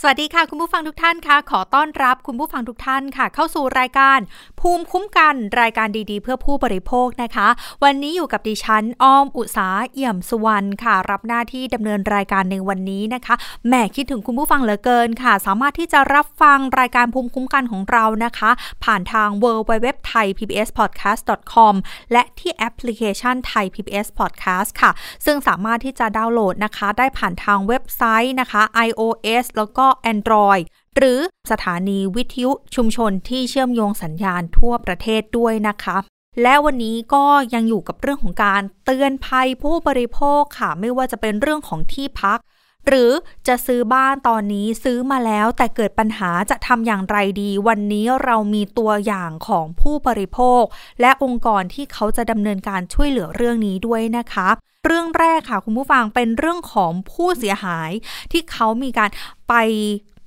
[0.00, 4.18] สวัสดีค่ะ คุณผู้ฟังทุกท่านค่ะ ขอต้อนรับคุณผู้ฟังทุกท่านค่ะ เข้าสู่รายการ
[4.60, 7.48] ภูมิคุ้มกันรายการดีๆ เพื่อผู้บริโภคนะคะ
[7.84, 13.34] วันนี้อยู่กับดิฉันอ้อมอุสาเอี่ยมสุวรรณค่ะ รับหน้าที่ดำเนินรายการในวันนี้นะคะ
[13.66, 18.50] แหมคิดถึงคุณผู้ฟังเหลือเกินค่ะ สามารถที่จะรับฟังรายการภูมิคุ้มกันของเรานะคะ
[18.84, 21.22] ผ่านทาง w w w t h a i PBS podcast
[21.54, 21.74] com
[22.12, 24.90] และที่แอปพลิเคชันไทย PBS podcast ค่ะ
[25.24, 30.62] ซึ่งสามารถที่จะดาวน์โหลดนะคะ ได้ผ่านทางเว็บไซต์นะคะ iOS แล้วก็ Android
[30.96, 31.18] หรือ
[31.50, 35.96] สถานีวิทยุชุมชนที่เชื่อมโยงสัญญาณทั่วประเทศด้วยนะคะ
[36.42, 37.24] และวันนี้ก็
[37.54, 42.38] ยังอยู่กับเรื่องของการเตือนภัยผู้บริโภคค่ะ ไม่ว่าจะเป็นเรื่องของที่พัก
[42.86, 43.10] หรือ
[43.48, 50.62] จะซื้อบ้านตอนนี้ซื้อมาแล้วแต่เกิดปัญหาจะทำอย่างไรดี วันนี้เรามีตัวอย่างของผู้บริโภค
[51.00, 54.48] และองค์กรที่เขาจะดำเนินการช่วยเหลือเรื่องนี้ด้วยนะคะ
[54.88, 57.90] เรื่องแรกค่ะคุณผู้ฟังเป็นเรื่องของผู้เสียหาย
[58.32, 59.10] ที่เขามีการ
[59.48, 59.54] ไป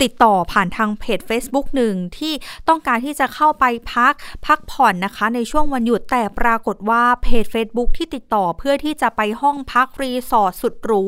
[0.04, 2.34] ติดต่อผ่านทางเพจ Facebook หนึ่งที่
[2.68, 4.14] ต้องการที่จะเข้าไปพัก
[4.46, 11.04] พักผ่อนนะคะ ในช่วงวันหยุดแต่ปรากฏว่าเพจ Facebook ที่ติดต่อเพื่อที่จะไปห้องพักรีสอร์ทสุดหรู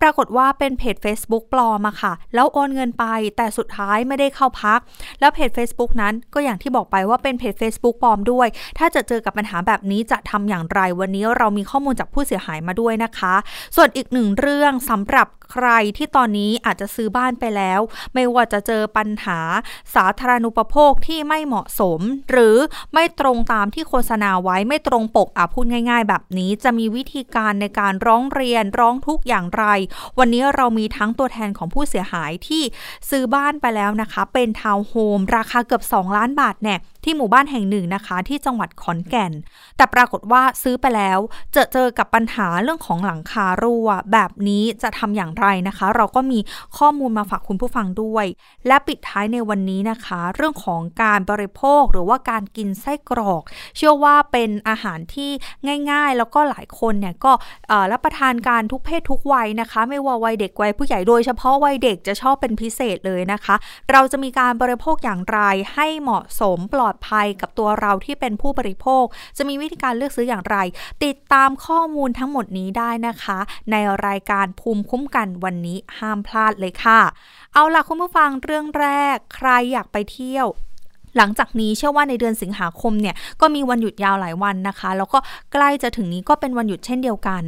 [0.00, 3.04] ปรากฏว่าเป็นเพจ Facebook ปลอมอะค่ะ แล้วโอนเงินไป
[3.36, 4.80] แต่สุดท้ายไม่ได้เข้าพัก
[5.20, 13.34] แล้วเพจ Facebook นั้นก็อย่างที่บอกไปว่าเป็นเพจ Facebook ปลอมด้วย ถ้าจะเจอกับปัญหาแบบนี้จะทำอย่างไรวันนี้เรามีข้อมูลจากผู้เสียหายมาด้วยนะคะ
[13.76, 17.80] ส่วนอีกหนึ่งเรื่องสำหรับใครที่ตอนนี้อาจจะซื้อบ้านไปแล้ว
[18.14, 19.40] ไม่ว่าจะเจอปัญหา
[19.94, 22.00] สาธารณูปโภคที่ไม่เหมาะสม
[22.30, 22.56] หรือ
[22.94, 29.64] ไม่ตรงตามที่โฆษณาไว้ไม่ตรงปกอะพูดง่าย ๆ แบบนี้จะมีวิธีการในการร้องเรียนร้องทุกอย่างไร
[30.18, 32.62] วันนี้เรามีทั้งตัวแทนของผู้เสียหายที่
[33.10, 39.32] ซื้อบ้านไปแล้วนะคะ เป็นทาวน์โฮมราคาเกือบ 2 ล้านบาทเนี่ย ที่หมู่บ้านแห่งหนึ่งนะคะ ที่จังหวัดขอนแก่น
[39.76, 41.18] แต่ปรากฏว่าซื้อไปแล้ว
[41.56, 46.38] จะเจอกับปัญหาเรื่องของหลังคารั่ว แบบนี้จะทำอย่างไรนะคะ เราก็มี
[46.78, 48.26] ข้อมูลมาฝากคุณผู้ฟังด้วย
[48.66, 53.42] และปิดท้ายในวันนี้นะคะ เรื่องของการบริโภคหรือว่าการกินไส้กรอก
[53.76, 55.30] เชื่อว่าเป็นอาหารที่
[55.90, 57.32] ง่าย ๆ แล้วก็หลายคนเนี่ยก็
[57.92, 63.54] รับประทานการทุกเพศทุกวัยนะคะ ไม่ว่าวัยเด็กวัยผู้ใหญ่โดยเฉพาะวัยเด็กจะชอบเป็นพิเศษเลยนะคะ
[63.92, 65.40] เราจะมีการบริโภคอย่างไร
[65.74, 69.04] ให้เหมาะสมปลอดดภัยกับตัวเราที่เป็นผู้บริโภค
[69.36, 70.56] จะมีวิธีการเลือกซื้ออย่างไร
[71.04, 73.38] ติดตามข้อมูลทั้งหมดนี้ได้นะคะ
[73.70, 77.00] ในรายการภูมิคุ้มกันวันนี้ห้ามพลาดเลยค่ะ
[77.52, 80.48] เอาล่ะคุณผู้ฟังเรื่องแรก ใครอยากไปเที่ยว
[81.16, 85.18] หลังจากนี้เชื่อว่าในเดือนสิงหาคมเนี่ยก็มีวันหยุดยาวหลายวันนะคะ แล้วก็
[85.52, 87.42] ใกล้จะถึงนี้ก็เป็นวันหยุดเช่นเดียวกัน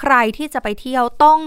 [0.00, 1.40] ใครที่จะไปเที่ยวต้อง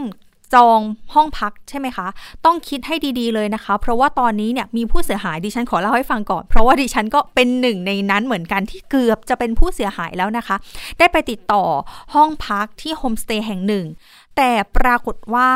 [0.53, 0.79] จอง
[1.13, 2.07] ห้องพักใช่ไหมคะ
[2.45, 10.55] ต้องคิดให้ดีๆเลยนะคะ เพราะว่าตอนนี้เนี่ยมีผู้เสียหายดิฉันขอเล่าให้ฟังก่อน เพราะว่าดิฉันก็เป็นหนึ่งในนั้นเหมือนกันที่เกือบจะเป็นผู้เสียหายแล้วนะคะ
[10.99, 11.63] ได้ไปติดต่อ
[12.13, 13.85] ห้องพักที่โฮมสเตย์แห่งหนึ่ง
[14.37, 15.51] แต่ปรากฏว่า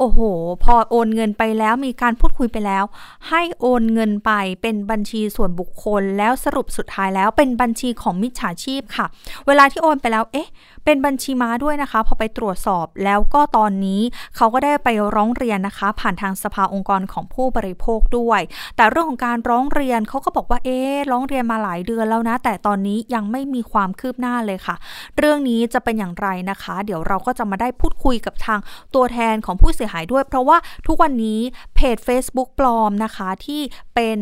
[0.00, 0.20] โอ้โห
[0.64, 2.84] พอโอนเงินไปแล้วมีการพูดคุยไปแล้ว
[3.28, 4.32] ให้โอนเงินไป
[4.62, 9.06] เป็นบัญชีส่วนบุคคล แล้วสรุปสุดท้ายแล้วเป็นบัญชีของมิจฉาชีพค่ะ
[9.46, 10.48] เวลาที่โอนไปแล้ว เอ๊ะ
[10.86, 14.00] เป็นบัญชีม้าด้วยนะคะ พอไปตรวจสอบแล้วก็ตอนนี้
[14.36, 18.40] เขาก็ได้ไปร้องเรียนนะคะ ผ่านทางสภาองค์กรของผู้บริโภคด้วย
[18.76, 24.76] แต่เรื่องของการร้องเรียนเขาก็บอกว่าเอ๊ะร้องเรียนมาหลายเดือนแล้วนะ แต่ตอนนี้ยังไม่มีความคืบหน้าเลยค่ะ
[25.18, 28.60] เรื่องนี้จะเป็นอย่างไรนะคะ เดี๋ยวเราก็จะมาได้พูดคุยกับทาง
[28.94, 31.40] ตัวแทนของผู้เสียหายด้วย เพราะว่าทุกวันนี้
[31.74, 33.60] เพจ Facebook ปลอมนะคะที่
[33.94, 34.20] เป็น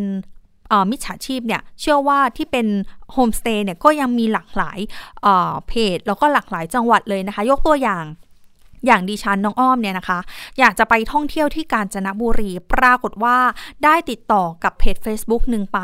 [0.91, 2.67] มิจฉาชีพเนี่ยเชื่อว่าที่เป็น
[3.13, 4.79] โฮมสเตย์เนี่ยก็ยังมีหลากหลาย
[5.69, 8.05] เพจ แล้วก็หลากหลายจังหวัดเลยนะคะ ยกตัวอย่าง
[8.87, 10.19] อย่างดิฉันน้องอ้อมเนี่ยนะคะ
[10.59, 13.37] อยากจะไปท่องเที่ยวที่กาญจนบุรี ปรากฏว่า
[13.85, 15.79] ได้ติดต่อกับเพจ Facebook หนึ่งไป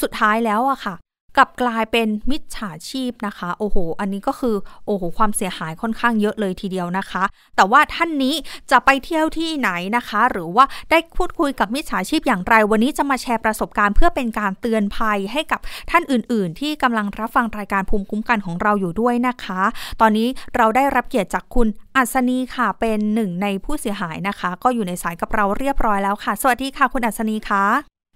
[0.00, 0.94] สุดท้ายแล้วอะค่ะ
[1.36, 7.24] กลับกลายเป็นมิจฉาชีพนะคะ โอ้โห อันนี้ก็คือโอ้โหความเสียหายค่อนข้างเยอะเลยทีเดียวนะคะ
[7.56, 8.34] แต่ว่าท่านนี้
[8.70, 15.60] จะไปเที่ยวที่ไหนนะคะ หรือว่าได้พูดคุยกับมิจฉาชีพอย่างไร วันนี้จะมาแชร์ประสบการณ์เพื่อเป็นการเตือนภัยให้กับ
[15.90, 19.60] ท่านอื่น ๆ ที่กำลังรับฟังรายการภูมิคุ้มกันของเราอยู่ด้วยนะคะ
[20.00, 27.64] ตอนนี้เราได้รับเกียรติจากคุณอัศนีค่ะ เป็นหนึ่งในผู้เสียหายนะคะ ก็อยู่ในสายกับเราเรียบร้อยแล้วค่ะ สวัสดีค่ะ คุณอัศนีคะ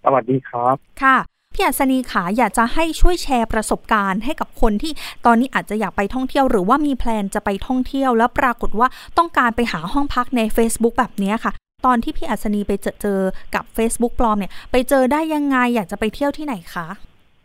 [0.05, 4.93] สวัสดีครับ ค่ะ พี่อัศนีขาอยากจะให้ช่วยแชร์ประสบการณ์ให้กับคนที่
[5.27, 11.53] ตอนนี้อาจจะอยากไปท่องเที่ยว หรือว่ามี plan จะไปท่องเที่ยว แล้วปรากฏว่าต้องการไปหาห้องพักใน Facebook แบบนี้ค่ะ
[11.87, 13.21] ตอนที่พี่อัศนีไปเจอเจอ
[13.55, 16.87] กับ Facebook ปลอมเนี่ย ไปเจอได้ยังไงอยากจะไปเที่ยวที่ไหนคะ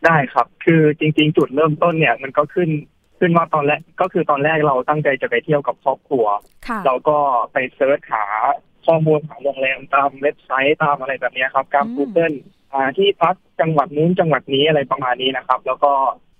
[0.06, 2.70] ได้ครับ คือจริง ๆ จุดเริ่มต้นเนี่ยมันก็ขึ้น
[3.20, 6.26] ขึ้นว่าตอนแรกก็คือตอนแรกเราตั้งใจจะไปเที่ยวกับครอบครัว
[6.86, 7.18] เราก็
[7.54, 8.26] ไป search หา
[8.86, 12.59] ข้อมูลหาโรงแรมตามเว็บไซต์ตามอะไรแบบนี้ครับการ Google อ่า
[12.98, 15.92] ที่พักจังหวัดนู้นจังหวัดนี้อะไรประมาณนี้นะครับ แล้วก็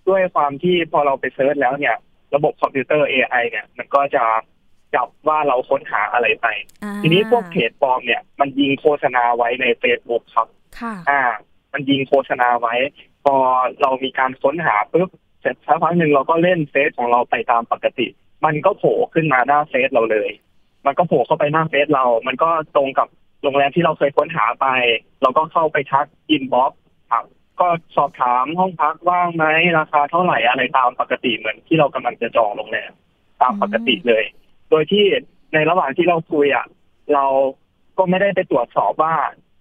[0.10, 1.96] ด้วยความที่พอเราไป search แล้วเนี่ย
[2.36, 4.24] ระบบคอมพิวเตอร์ AI เนี่ย มันก็จะ
[4.96, 6.48] จับว่าเราค้นหาอะไรไป
[6.84, 10.48] อ่าทีนี้พวกเพจปลอมเนี่ย มันยิงโฆษณาไว้ใน Facebook ครับ
[10.80, 11.22] ค่ะอ่า
[11.74, 12.76] มันยิงโฆษณาไว้
[13.26, 13.36] พอ
[13.82, 15.10] เรามีการค้นหาปุ๊บ
[15.42, 18.08] เสร็จสักพักหนึ่งเราก็เล่นเฟซของเราไปตามปกติ
[18.46, 20.30] มันก็โผล่ขึ้นมาหน้าเฟซเราเลย
[20.86, 23.08] มันก็โผล่เข้าไปหน้าเฟซเรา มันก็ตรงกับ
[23.44, 24.68] โรงแรมที่เราเคยค้นหาไป
[25.22, 26.72] เราก็เข้าไปทักอินบ็อก
[27.12, 27.26] ครับ
[27.60, 29.46] ก็สอบถามห้องพักว่างไหม
[29.80, 32.92] ราคาเท่าไหร่อะไรตามปกติเหมือนที่เรากำลังจะจองโรงแรม
[33.42, 34.24] ตามปกติเลย
[34.70, 35.06] โดยที่
[35.54, 36.66] ในระหว่างที่เราคุยอะ
[37.14, 37.26] เรา
[37.98, 39.16] ก็ไม่ได้ไปตรวจสอบว่า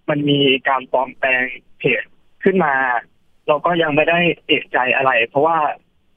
[0.09, 0.39] มันมี
[0.69, 1.43] การปลอมแปลง
[1.79, 2.03] เพจ
[2.43, 2.73] ขึ้นมา
[3.47, 5.57] เราก็ยังไม่ได้เอะใจอะไร เพราะว่า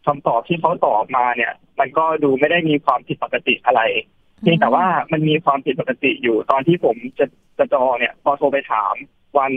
[0.06, 3.80] คำตอบที่เขาตอบมาเนี่ย มันก็ดูไม่ได้มีความผิดปกติอะไร
[4.42, 7.26] เพียงแต่ว่ามันมีความผิดปกติอยู่ตอนที่ผมจะ
[7.58, 8.94] จะจอเนี่ยพอโทรไปถาม
[9.38, 9.52] วัน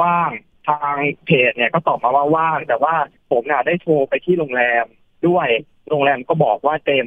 [0.00, 0.30] ว่าง
[0.68, 0.96] ทาง
[1.26, 2.94] เพจเนี่ยก็ตอบมาว่าว่างแต่ว่า
[3.30, 4.84] ผมน่ะได้โทรไปที่โรงแรม
[5.26, 5.48] ด้วย
[5.90, 7.06] โรงแรมก็บอกว่าเต็ม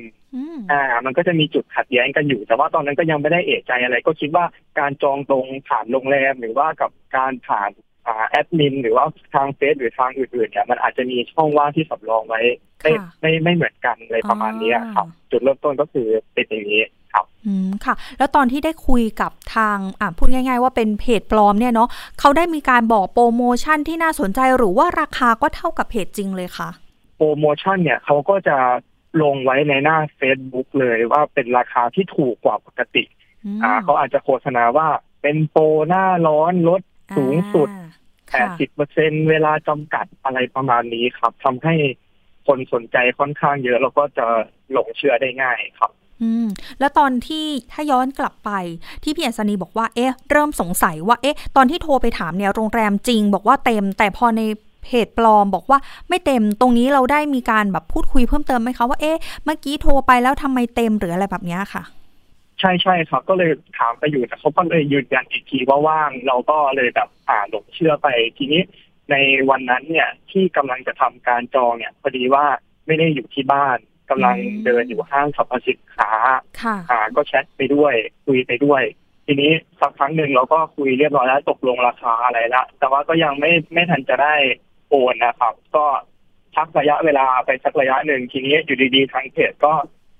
[0.71, 4.45] อ่า มันก็จะมีจุดขัดแย้งกันอยู่ แต่ว่าตอนนั้นก็ยังไม่ได้เอะใจอะไร ก็คิดว่า
[4.79, 7.71] การจองตรงผ่านโรงแรมหรือว่ากับการผ่าน
[8.07, 12.41] อ่าแอดมินหรือว่าทางเฟซหรือทางอื่นๆเนี่ยมันอาจจะมีช่องว่างที่สำรองไว้
[12.81, 16.83] ไม่ไม่ไม่เหมือนกันเลยประมาณนี้ครับ จุดเริ่มต้นก็คือเป็นอย่างนี้
[17.13, 21.89] ครับ อืมค่ะ แล้วตอนที่ได้คุยกับทางอ่าพูดง่าย ๆ ว่าเป็นเพจปลอมเนี่ยเนาะ
[22.19, 26.69] เขาได้มีการบอกโปรโมชั่นที่น่าสนใจหรือว่าราคาก็เท่ากับเพจจริงเลยค่ะ
[27.17, 28.57] โปรโมชั่นเนี่ยเขาก็จะ
[29.21, 33.03] ลงไว้ในหน้า Facebook เลยว่าเป็นราคาที่ถูกกว่าปกติ
[33.45, 34.87] อืมอ่าเขาอาจจะโฆษณาว่า
[35.21, 36.81] เป็นโปรหน้าร้อนลด
[37.17, 37.85] สูงสุดอ่า
[38.31, 41.75] แปดสิบเปอร์เซ็นเวลาจำกัดอะไรประมาณนี้ครับทำให้
[42.47, 44.27] คนสนใจค่อนข้างเยอะ แล้วก็จะ
[44.71, 45.91] หลงเชื่อได้ง่ายครับ
[46.21, 46.47] อืม
[46.79, 48.51] แล้วตอนที่ถ้าย้อนกลับไป
[49.03, 54.41] ที่พี่อัศนีบอกว่าเอ๊ะ เริ่มสงสัยว่าเอ๊ะ ตอนที่โทรไปถามเนี่ยโรงแรมจริง บอกว่าเต็ม แต่พอใน
[54.83, 55.79] เพจปลอมบอกว่า
[56.09, 61.83] ไม่เต็มตรงนี้เราได้มีการแบบพูดคุยเพิ่มเติมไหมคะว่าเอ๊ะเมื่อกี้โทรไปแล้วทำไมเต็มหรืออะไรแบบนี้ค่ะ
[62.59, 68.61] ใช่ใช่ครับ ก็เลยถามไปอยู่แต่เขาก็เลยยืนยันอีกทีว่าว่างเราก็เลยแบบอ่าหลงเชื่อไปทีนี้
[69.11, 69.15] ใน
[69.49, 72.45] วันนั้นเนี่ยที่กำลังจะทำการจองเนี่ยพอดีว่า
[72.87, 73.77] ไม่ได้อยู่ที่บ้าน
[74.09, 76.11] กำลังอืมเดินอยู่ห้างสรรพสินค้า
[76.61, 77.93] ค่ะอ่าก็แชทไปด้วย
[78.25, 78.83] คุยไปด้วย
[79.25, 84.35] ทีนี้สักครั้งหนึ่งเราก็คุยเรียบร้อยแล้วตกลงราคาอะไรละ แต่ว่าก็ยังไม่ไม่ทันจะได้
[84.89, 85.85] โอนนะครับ ก็
[86.55, 89.73] พักระยะเวลาไปสักระยะหนึ่งทีนี้อยู่ดีๆทางเพจก็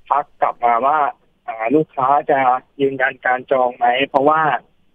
[0.10, 1.00] ทักกลับมาว่า
[1.48, 2.40] อ่าลูกค้าจะ
[2.81, 4.42] ยืนยันการจองไหมเพราะว่า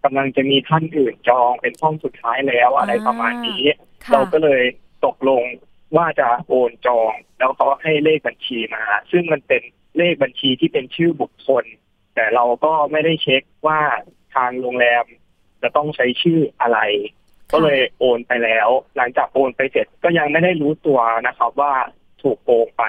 [0.03, 3.63] กำลังจะมีท่านอื่นจองเป็นห้องสุดท้ายแล้วอะไรประมาณนี้
[4.03, 4.63] ค่ะเราก็เลย
[5.05, 5.43] ตกลง
[5.95, 9.61] ว่าจะโอนจอง แล้วเขาให้เลขบัญชีมา ซึ่งมันเป็น
[9.97, 11.65] เลขบัญชีที่เป็นชื่อบุคคล
[12.15, 13.81] แต่เราก็ไม่ได้เช็คว่า
[14.35, 15.05] ทางโรงแรม
[15.61, 16.79] จะต้องใช้ชื่ออะไร
[17.51, 18.67] ก็เลยโอนไปแล้ว
[18.97, 21.73] หลังจากโอนไปเสร็จก็ยังไม่ได้รู้ตัวนะครับ ว่า
[22.21, 22.83] ถูกโกงไป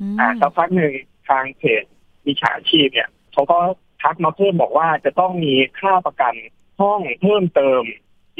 [0.00, 0.92] อืมอ่าสักพักหนึ่ง
[1.28, 1.82] ทางเพจ
[2.26, 3.58] มิจฉาชีพเนี่ยเขาก็
[4.02, 6.34] ทักมาเพิ่มบอกว่าจะต้องมีค่าประกัน
[6.80, 7.82] ห้องเพิ่มเติม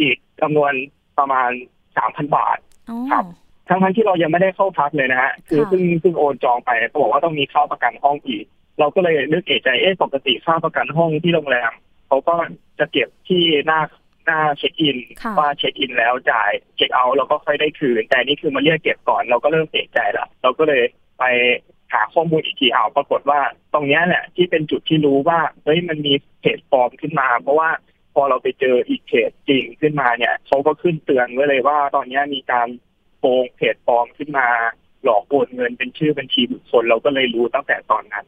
[0.00, 0.72] อีกจำนวน
[1.18, 1.50] ประมาณ
[1.96, 2.58] สามพันบาท
[2.90, 3.24] อ๋อครับ
[3.68, 8.44] ทั้งทั้งๆที่เรายังไม่ได้เข้าพักเลยนะฮะคือค่ะเพิ่งเพิ่งโอนจองไปเขาบอกว่าต้องมีค่าประกันห้องอีก
[8.78, 11.72] เราก็เลยนึกเอะใจเอ๊ะปกติค่าประกันห้องที่โรงแรม
[12.08, 12.34] เขาก็
[12.78, 13.80] จะเก็บที่หน้า
[14.24, 20.82] หน้าเช็คอินค่ะว่าเช็คอินแล้วจ่ายเช็คเอาท์เราก็ค่อยได้คืน แต่นี่คือมาเรียกเก็บก่อนเราก็เริ่มเอะใจละเราก็เลย
[21.18, 21.24] ไป
[21.92, 23.40] หาข้อมูลอีกทีเอาวปรากฏว่า
[23.74, 27.70] ตรงเนี้ยแหละที่เป็นจุดที่รู้ว่าเฮ้ยมันมีเพจปลอมขึ้นมา เพราะว่า
[28.14, 32.68] พอเราไปเจออีกเพจจริงขึ้นมาเนี่ยเขาก็ขึ้นเตือนไว้เลยว่าตอนเนี้ยมีการ
[33.18, 34.46] โกงเพจปลอมขึ้นมา
[35.04, 38.26] หลอกโอนเงินเป็นชื่อบัญชีบุคคลเราก็เลยรู้ตั้งแต่ตอนนั้น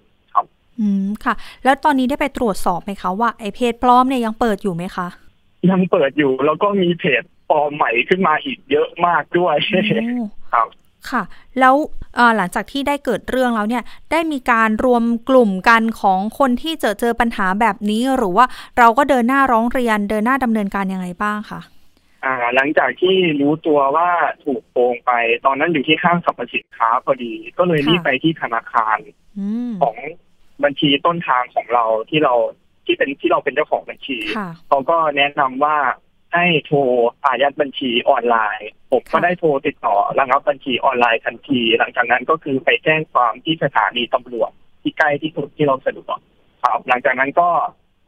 [0.80, 5.08] อืมค่ะ แล้วตอนนี้ได้ไปตรวจสอบไหมคะว่าไอเพจปลอมเนี่ยยังเปิดอยู่ไหมคะ
[5.70, 9.82] ยังเปิดอยู่แล้วก็มีเพจปลอมใหม่ขึ้นมาอีกเยอะมากด้วยโอ้
[10.52, 10.66] ครับ
[11.10, 11.22] ค่ะ
[11.60, 11.74] แล้ว
[12.16, 13.82] เอ่อหลังจากที่ได้เกิดเรื่องแล้วเนี่ย
[14.12, 18.46] ได้มีการรวมกลุ่มกันของคนที่เจอเจอปัญหาแบบนี้ หรือว่า
[18.78, 21.60] เราก็เดินหน้าร้องเรียนเดินหน้าดำเนินการยังไงบ้างคะ
[22.24, 24.10] อ่า หลังจากที่รู้ตัวว่า
[24.44, 25.12] ถูกโกงไป
[25.46, 28.98] ตอนนั้นอยู่ที่ห้างสรรพสินค้าพอดี ก็เลยรีบไปที่ธนาคาร
[29.38, 29.96] อืมของ
[30.64, 32.34] บัญชีต้นทางของเราที่เรา
[32.86, 35.76] ที่เป็นที่เราเป็นเจ้าของบัญชีค่ะเขาก็แนะนำว่า
[36.34, 36.78] ให้โทร
[37.24, 44.50] อายัดบัญชีออนไลน์ ผมก็ค่ะได้โทรติดต่อระงับบัญชีออนไลน์ทันที หลังจากนั้นก็คือไปแจ้งความที่สถานีตำรวจ
[44.82, 46.18] ที่ใกล้ที่สุดที่เราสะดวก
[46.62, 47.48] ครับหลังจากนั้นก็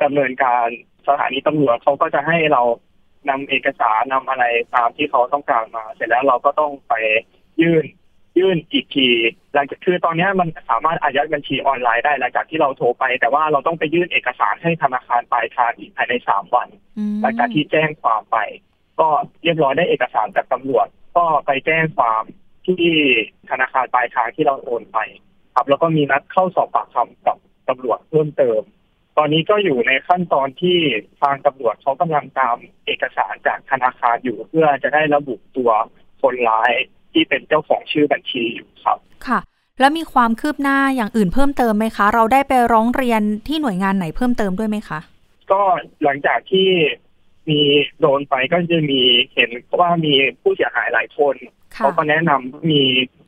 [0.03, 0.67] ดำเนินการ
[1.09, 2.63] สถานีตำรวจเขาก็จะให้เรา
[3.29, 6.95] นำเอกสารนำอะไรตามที่เขาต้องการมา เสร็จแล้วเราก็ต้องไป
[7.63, 7.85] ยื่น
[8.39, 9.09] ยื่นอีกที
[9.55, 18.39] หลังจากคือตอนเนี้ยมันสามารถอายัดบัญชีออนไลน์ได้หลังจากที่เราโทรไป แต่ว่าเราต้องไปยื่นเอกสารให้ธนาคารปลายทางอีกภายในสามวันอืมหลังจากที่แจ้งความไป
[19.01, 20.87] ก็ก็เรียบร้อยได้เอกสารจากตำรวจ
[21.17, 22.25] ก็ไปแจ้งความ
[22.67, 22.87] ที่
[23.51, 24.99] ธนาคารปลายทางที่เราโอนไป
[25.55, 27.37] ครับ แล้วก็มีนัดเข้าสอบปากคำกับ
[27.69, 28.63] ตำรวจเพิ่มเติม
[29.19, 30.79] ตอนนี้ก็อยู่ในขั้นตอนที่
[31.21, 35.71] ทางตำรวจเขากำลังตามเอกสารจากธนาคารอยู่ เพื่อจะได้ระบุตัว
[36.23, 36.73] คนร้าย
[37.13, 39.41] ที่เป็นเจ้าของชื่อบัญชีอยู่ครับ ค่ะ
[39.81, 45.01] แล้วมีความคืบหน้าอย่างอื่นเพิ่มเติมไหมคะ เราได้ไปร้องเรียนที่หน่วยงานไหนเพิ่มเติมด้วยไหมคะ
[45.53, 45.63] ก็
[46.05, 46.69] หลังจากที่
[47.51, 47.61] มี
[48.01, 49.03] โดนไปก็จะมี
[49.35, 49.51] เห็น
[49.81, 51.35] ว่ามีผู้เสียหายหลายคน
[51.77, 52.83] ค่ะเขาก็แนะนำมี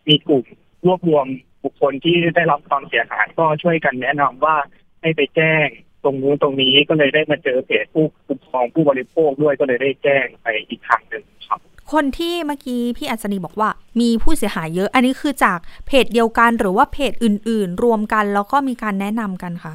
[0.09, 0.45] มีกลุ่ม
[0.87, 1.27] รวบรวม
[1.65, 4.57] บุคคลที่ได้รับความเสียหายก็ช่วยกันแนะนำว่า
[5.05, 5.67] ให้ไปแจ้ง
[6.05, 11.61] ตรงนู้นตรงนี้ก็เลยได้มาเจอเพจผู้คุ้มครองผู้บริโภคด้วยก็เลยได้แจ้งไปอีกทางหนึ่งครับ
[11.93, 13.71] คนที่เมื่อกี้พี่อัศนีบอกว่า
[14.01, 19.75] มีผู้เสียหายเยอะ อันนี้คือจากเพจเดียวกันหรือว่าเพจอื่น ๆ รวมกันแล้วก็มีการแนะนำกันค่ะ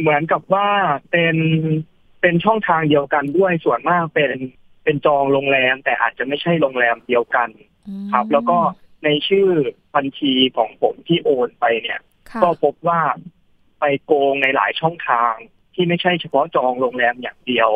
[0.00, 0.68] เหมือนกับว่า
[1.10, 1.36] เป็น
[2.20, 4.32] เป็นช่องทางเดียวกันด้วยส่วนมากเป็น
[4.84, 7.48] เป็นจองโรงแรม แต่อาจจะไม่ใช่โรงแรมเดียวกัน
[8.12, 8.58] ครับ แล้วก็
[9.04, 9.48] ในชื่อ
[9.96, 12.00] บัญชีของผมที่โอนไปเนี่ย
[12.30, 13.00] ค่ะก็พบว่า
[13.82, 15.34] ไปโกงในหลายช่องทาง
[15.74, 17.70] ที่ไม่ใช่เฉพาะจองโรงแรมอย่างเดียว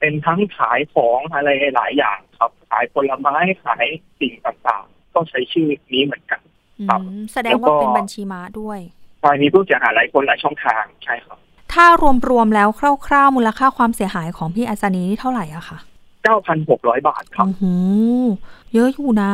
[0.00, 3.84] เป็นทั้งขายของอะไรหลายอย่างครับ ขายผลไม้ขาย
[4.20, 6.40] สิ่งต่างๆ ก็ใช้ชื่อนี้เหมือนกัน
[6.88, 8.78] ครับอืมแสดงว่าแล้วก็เป็นบัญชีม้าด้วย
[9.24, 11.38] ตอนนี้ผู้เสียหายหลายคนหลายช่องทางใช่ครับ
[11.72, 11.86] ถ้า
[12.30, 12.68] รวมๆแล้ว
[13.06, 15.78] คร่าวๆมูลค่าความเสียหายของพี่อัศนีนี่เท่าไหร่อะคะ
[16.42, 17.64] 9,600บาทครับโอ้โห
[18.74, 19.32] เยอะอยู่นะ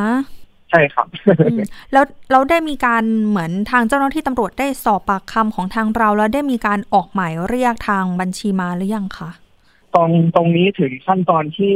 [0.70, 1.06] ใช่ครับ
[1.46, 1.58] อืม
[1.92, 9.30] แล้วเราได้มีการเหมือนทางเจ้าหน้าที่ตำรวจได้สอบปากคำของทางเรา แล้วได้มีการออกหมายเรียกทางบัญชีมาหรือยังคะ
[9.94, 11.74] ตรงตรงนี้ถึงขั้นตอนที่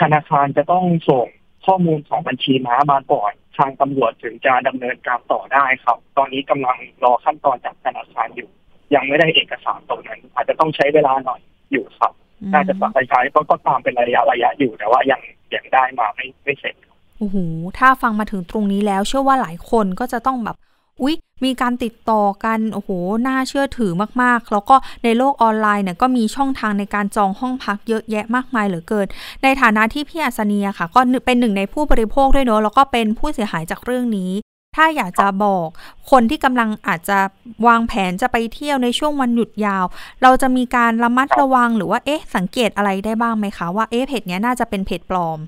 [0.00, 1.26] ธนาคารจะต้องส่ง
[1.66, 8.50] ข้อมูลของบัญชีม้ามาก่อนทางตำรวจถึงจะดำเนินการต่อได้ครับ ตอนนี้กำลังรอขั้นตอนจากธนาคารอยู่
[8.94, 11.40] ยังไม่ได้เอกสารตรงนั้น อาจจะต้องใช้เวลาหน่อย
[11.72, 15.20] อยู่ครับอืมน่าจะสักใช้ก็ก็ตามเป็นระยะระยะอยู่แต่ว่ายัง
[15.54, 16.74] ยังได้มาไม่ไม่เสร็จ
[17.18, 17.36] โอ้โห
[17.78, 20.56] ถ้าฟังมาถึงตรงนี้แล้ว เชื่อว่าหลายคนก็จะต้องแบบ
[21.02, 22.90] อุ๊ยมีการติดต่อกันโอ้โห
[23.26, 23.92] น่าเชื่อถือ
[24.22, 29.06] มากๆ แล้วก็ในโลกออนไลน์เนี่ยก็มีช่องทางในการจองห้องพักเยอะแยะมากมายเหลือเกิน
[29.42, 34.32] ในฐานะที่พี่อัศนีอะค่ะ ก็เป็นหนึ่งในผู้บริโภคด้วยเนอะแล้วก็เป็นผู้เสียหายจากเรื่องนี้
[34.76, 35.68] ถ้าอยากจะบอก
[36.10, 37.18] คนที่กำลังอาจจะ
[37.66, 39.84] วางแผนจะไปเที่ยวในช่วงวันหยุดยาว
[40.22, 45.38] เราจะมีการระมัดระวังหรือว่าเอ๊ะสังเกตอะไรได้บ้างไหมคะว่าเอ๊ะเพจเนี้ยน่าจะเป็นเพจปลอม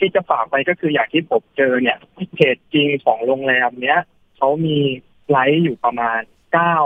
[0.00, 1.98] ที่จะฝากไปก็คืออย่างที่ผมเจอเนี่ย
[2.34, 4.00] เพจจริงของโรงแรมเนี้ย
[4.36, 4.78] เขามี
[5.30, 6.20] ไลค์อยู่ประมาณ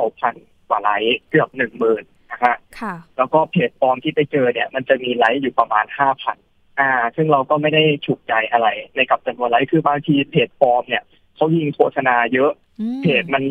[0.00, 6.36] 9,000กว่าไลค์เกือบหนึ่งหมื่นนะฮะค่ะแล้วก็เพจปลอมที่ไปเจอเนี่ย มันจะมีไลค์อยู่ประมาณห้าพัน
[6.80, 11.02] อ่า ซึ่งเราก็ไม่ได้ฉุกใจอะไร ในกับจำนวนไลค์คือบางทีเพจปลอมเนี่ย
[11.36, 13.42] เขายิงโฆษณาเยอะอืมเพจมัน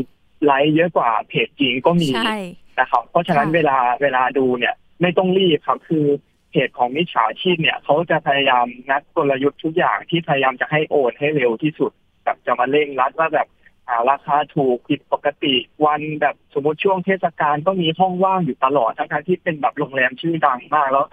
[0.45, 2.37] ไลค์เยอะกว่าเพจจริงก็มีใช่
[2.79, 6.05] นะครับเพราะฉะนั้นค่ะเวลาเวลาดูเนี่ย ไม่ต้องรีบครับคือ
[6.53, 11.91] เพจของมิจฉาชีพเนี่ยเขาจะพยายามนัดกลยุทธ์ทุกอย่างที่พยายามจะให้โอนให้เร็วที่สุด
[12.23, 13.47] แบบจะมาเร่งรัดว่าแบบ
[13.87, 15.55] อ่าราคาถูกผิดปกติ
[15.85, 21.05] วันแบบสมมติช่วงเทศกาลก็มีห้องว่างอยู่ตลอดทั้งๆที่เป็นแบบโรงแรมชื่อดังมากแล้ว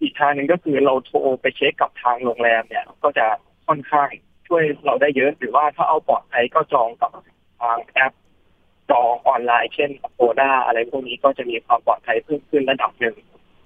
[0.00, 3.26] อีกทางหนึ่งก็คือเราโทรไปเช็คกับทางโรงแรมเนี่ย ก็จะ
[3.66, 4.08] ค่อนข้าง
[4.48, 7.10] ช่วยเราได้เยอะหรือว่าถ้าเอาปลอดภัยก็จองกับ
[7.60, 8.12] ทางแอป
[8.90, 13.16] จองออนไลน์เช่นโ o ด้าอะไรพวกนี้ก็จะมีความปลอดภัยเพิ่มขึ้นระดับหนึ่ง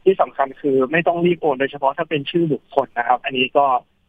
[0.06, 3.66] ที่สำคัญคือไม่ต้องรีบโอนโดยเฉพาะถ้าเป็นชื่อบุคคลนะครับ อันนี้ก็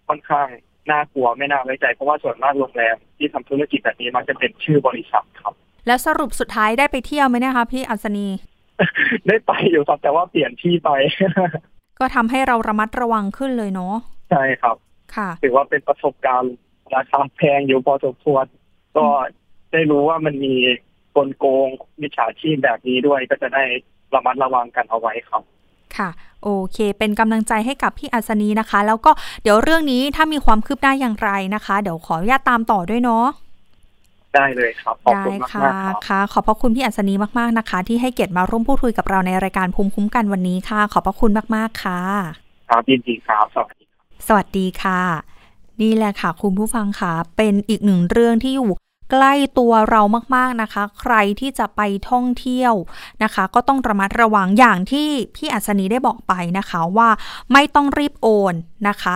[0.07, 0.47] ค่อนข้าง
[0.91, 5.53] น่ากลัวไม่น่าไว้ใจ เพราะว่าส่วนมากโรงแรมที่ทำธุรกิจแบบนี้มักจะเป็นชื่อบริษัทครับ
[5.87, 8.27] แล้วสรุปสุดท้ายได้ไปเที่ยวไหมเนะคะพี่อัศนี
[9.27, 10.89] ได้ไปอยู่ครับแต่ว่าเปลี่ยนที่ไป
[11.99, 13.93] ก็ทำให้เราระมัดระวังขึ้นเลยเนาะ
[14.31, 14.75] ใช่ครับ
[15.15, 16.53] ค่ะถือว่าเป็นประสบการณ์
[16.95, 18.45] ราคาแพงอยู่พอสมควร
[18.97, 19.05] ก็
[19.71, 20.55] ได้รู้ว่ามันมี
[21.15, 21.67] กลโกง
[22.01, 23.63] มิจฉาชีพแบบนี้ด้วยก็จะได้
[24.15, 25.43] ระมัดระวังกันเอาไว้ครับ
[25.97, 26.09] ค่ะ
[26.43, 29.11] โอเคเป็นกำลังใจให้กับพี่อัศนีนะคะ แล้วก็
[29.43, 33.25] เดี๋ยวเรื่องนี้ถ้ามีความคืบหน้าอย่างไรนะคะ เดี๋ยวขออนุญาตตามต่อด้วยเนาะ
[34.35, 41.99] ได้เลยครับ ขอบได้คุณมากค่ะมากครับค่ะ ขอบพระคุณพี่อัศนีมากๆนะคะ ที่ให้เกียรติมาร่วมพูดคุยกับเราในรายการภูมิคุ้มกันวันนี้ค่ะ ขอบพระคุณมากๆค่ะ
[42.69, 45.01] ครับยินดีครับสวัสดีครับสวัสดีค่ะ
[45.81, 48.69] นี่แหละค่ะ คุณผู้ฟังค่ะ เป็นอีกหนึ่งเรื่องที่อยู่
[49.11, 50.01] ใกล้ตัวเรา
[50.35, 52.73] มากๆนะคะ ใครที่จะไปท่องเที่ยว
[53.23, 57.09] นะคะ ก็ต้องระมัดระวังอย่างที่พี่อัศนีได้บอกไปนะคะว่า
[57.53, 58.53] ไม่ต้องรีบโอน
[58.87, 59.13] นะคะ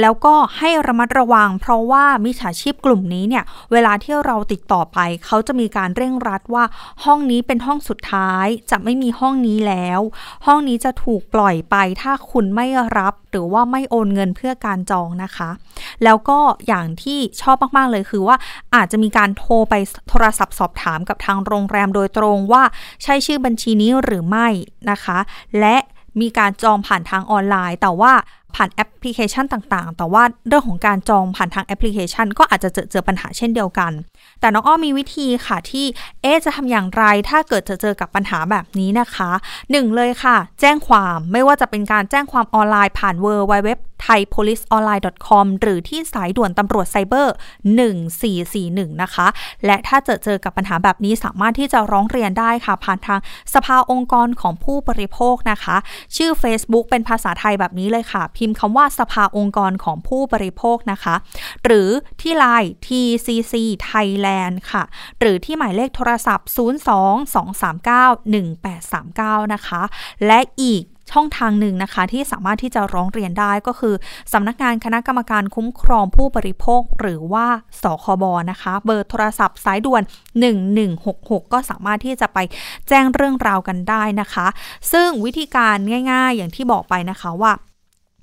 [0.00, 6.64] แล้วก็ให้ระมัดระวัง เพราะว่ามิจฉาชีพกลุ่มนี้เนี่ยเวลาที่เราติดต่อไป เขาจะมีการเร่งรัดว่า
[7.04, 10.00] ห้องนี้เป็นห้องสุดท้าย จะไม่มีห้องนี้แล้ว
[10.46, 12.66] ห้องนี้จะถูกปล่อยไปถ้าคุณไม่
[12.98, 15.50] รับ หรือว่าไม่โอนเงินเพื่อการจองนะคะ
[16.04, 18.36] แล้วก็อย่างที่ชอบมากๆเลยคือว่า
[18.74, 19.74] อาจจะมีการโทรไป
[20.08, 22.62] โทรศัพท์สอบถามกับทางโรงแรมโดยตรงว่า
[23.02, 24.48] ใช่ชื่อบัญชีนี้หรือไม่
[24.90, 25.18] นะคะ
[25.60, 25.76] และ
[26.20, 28.12] มีการจองผ่านทางออนไลน์ แต่ว่า
[28.58, 33.92] ผ่านแอปพลิเคชันต่างๆ แต่ว่าเรื่องของการจองผ่านทางแอปพลิเคชัน ก็อาจจะเจอเจอปัญหาเช่นเดียวกัน
[34.40, 35.86] แต่น้องอ้อมีวิธีค่ะที่
[36.22, 39.30] เอ๊จะทำอย่างไรถ้าเกิดจะเจอกับปัญหาแบบนี้นะคะ
[39.70, 43.70] หนึ่งเลยค่ะ แจ้งความไม่ว่าจะเป็นการแจ้งความออนไลน์ผ่าน w w w
[44.06, 47.34] thaipoliceonline.com หรือที่สายด่วนตำรวจไซเบอร์
[48.18, 49.26] 1441 นะคะ
[49.66, 53.20] และถ้าเจอเจอกับปัญหาแบบนี้สามารถที่จะร้องเรียนได้ค่ะ ผ่านทาง
[53.54, 55.76] สภาองค์กรของผู้บริโภคนะคะ
[56.16, 61.14] ชื่อ Facebook เป็นภาษาไทยแบบนี้เลยค่ะพิมพ์คำว่าสภาองค์กรของผู้บริโภคนะคะ
[61.64, 61.88] หรือ
[62.20, 63.54] ที่ไลน์ TCC
[63.90, 64.82] Thailand ค่ะ
[65.20, 66.48] หรือที่หมายเลขโทรศัพท์
[69.42, 69.82] 02-239-1839 นะคะ
[70.26, 73.94] และอีกช่องทางหนึ่งนะคะ ที่สามารถที่จะร้องเรียนได้ก็คือ
[74.32, 77.46] สำนักงานคณะกรรมการคุ้มครองผู้บริโภค หรือว่า
[77.82, 80.02] สคบนะคะ เบอร์โทรศัพท์สายด่วน
[80.76, 82.38] 1166 ก็สามารถที่จะไป
[82.88, 84.46] แจ้งเรื่องราวกันได้นะคะ
[84.92, 85.76] ซึ่งวิธีการ
[86.12, 87.52] ง่าย ๆ อย่างที่บอกไปนะคะว่า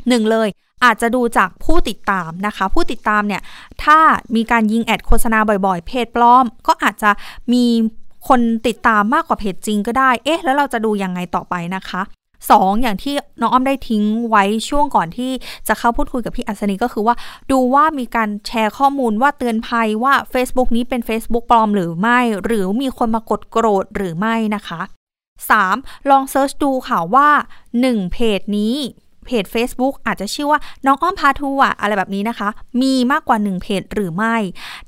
[0.10, 0.48] หนึ่งเลย
[0.86, 3.42] อาจจะดูจากผู้ติดตามนะคะ ผู้ติดตามเนี่ย
[3.84, 4.00] ถ้า
[4.36, 7.12] มีการยิงแอดโฆษณาบ่อยๆ เพจปลอม ก็อาจจะ
[7.54, 7.66] มี
[8.28, 12.02] คนติดตามมากกว่าเพจจริงก็ได้ เอ๊ะ แล้วเราจะดูยังไงต่อไปนะคะ
[12.52, 15.32] สองอย่างที่น้องอ้อมได้ทิ้งไว้ช่วงก่อนที่
[15.68, 17.16] จะเข้าพูดคุยกับพี่อัศนีก็คือว่า
[17.52, 24.82] ดูว่ามีการแชร์ข้อมูลว่าเตือนภัยว่า Facebook นี้เป็น Facebook ปลอมหรือไม่ หรือมีคนมากดโกรธหรือไม่นะคะ
[25.46, 26.10] 3.
[26.10, 27.30] ลองเซิร์ชดูค่ะว่า
[27.72, 28.76] 1 เพจนี้
[29.26, 32.50] เพจ Facebook อาจจะชื่อว่าน้องอ้อมพาทัวร์อะไรแบบนี้นะคะ
[32.82, 34.36] มีมากกว่า 1 เพจหรือไม่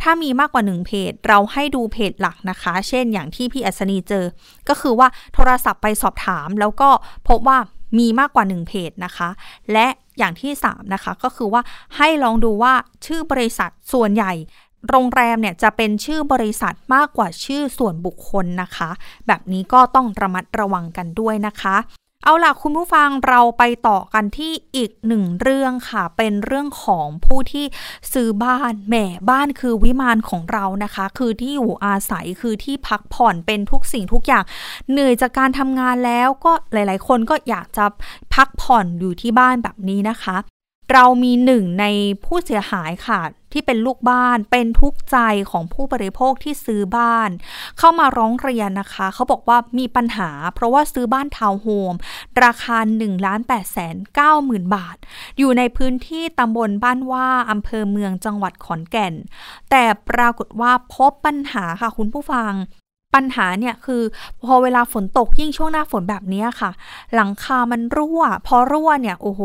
[0.01, 4.25] ถ้ามีมากกว่า 1 เพจ เราให้ดูเพจหลักนะคะ เช่นอย่างที่พี่อัศนีเจอ
[4.69, 6.89] ก็คือว่าโทรศัพท์ไปสอบถาม แล้วก็
[7.27, 7.57] พบว่า
[7.97, 9.29] มีมากกว่า 1 เพจนะคะ
[9.73, 11.61] และอย่างที่ 3 นะคะ ก็คือว่า
[11.97, 12.73] ให้ลองดูว่า
[13.05, 14.33] ชื่อบริษัทส่วนใหญ่
[14.89, 18.89] โรงแรมเนี่ยจะเป็นชื่อบริษัทมากกว่าชื่อส่วนบุคคลนะคะ
[19.27, 21.75] แบบนี้ก็ต้องระมัดระวังกันด้วยนะคะ
[22.23, 27.65] เอาล่ะคุณผู้ฟังเราไปต่อกันที่อีกหนึ่งเรื่องค่ะ เป็นเรื่องของผู้ที่
[28.13, 28.95] ซื้อบ้านแหม
[29.29, 34.43] บ้านคือวิมานของเรานะคะ คือที่อยู่อาศัยคือที่พักผ่อนเป็นทุกสิ่งทุกอย่าง
[34.91, 37.85] เหนื่อยจากการทำงานแล้วก็หลาย ๆ คนก็อยากจะ
[38.33, 40.37] พักผ่อนอยู่ที่บ้านแบบนี้นะคะ
[40.93, 41.85] เรามีหนึ่งใน
[42.23, 43.21] ผู้เสียหายค่ะ
[43.53, 45.17] ที่เป็นลูกบ้านเป็นทุกใจ
[45.51, 47.29] ของผู้บริโภคที่ซื้อบ้าน
[47.77, 51.93] เข้ามาร้องเรียนนะคะ เขาบอกว่ามีปัญหา เพราะว่าซื้อบ้านทาวน์โฮม
[52.43, 54.97] ราคา1ล้าน8แสน9หมื่นบาท
[55.37, 59.13] อยู่ในพื้นที่ตำบลบ้านว่าอำเภอเมืองจังหวัดขอนแก่น
[59.69, 62.53] แต่ปรากฏว่าพบปัญหาค่ะคุณผู้ฟัง
[63.17, 64.01] ปัญหาเนี่ยคือ
[64.45, 66.71] พอเวลาฝนตกยิ่งช่วงหน้าฝนแบบนี้ค่ะ
[67.15, 69.41] หลังคามันรั่ว พอรั่วเนี่ยโอ้โห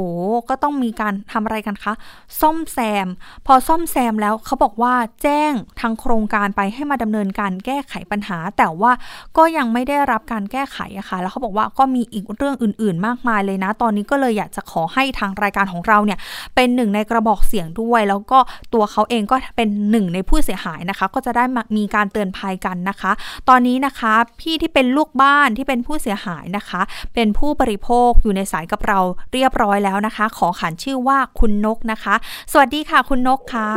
[0.48, 1.92] ก็ต้องมีการทำอะไรกันคะ
[2.40, 3.08] ซ่อมแซม
[3.46, 8.92] พอซ่อมแซมแล้วเขาบอกว่าแจ้งทางโครงการไปให้มาดำเนินการแก้ไขปัญหา แต่ว่า
[9.36, 16.18] ก็ยังไม่ได้รับการแก้ไขอะค่ะ แล้วเขาบอกว่าก็มีอีกเรื่องอื่น ๆ มากมายเลยนะ ตอนนี้ก็เลยอยากจะขอให้ทางรายการของเราเนี่ย
[16.54, 18.38] เป็นหนึ่งในกระบอกเสียงด้วย แล้วก็
[18.74, 21.44] ตัวเขาเองก็เป็นหนึ่งในผู้เสียหายนะคะ ก็จะได้
[21.76, 23.12] มีการเตือนภัยกันนะคะ
[23.48, 26.80] ตอนนี้นะคะพี่ที่เป็นลูกบ้านที่เป็นผู้เสียหายนะคะ
[27.14, 29.00] เป็นผู้บริโภคอยู่ในสายกับเรา
[29.32, 32.14] เรียบร้อยแล้วนะคะ ขอขานชื่อว่าคุณนกนะคะ
[32.52, 33.70] สวัสดีค่ะ คุณนกคะ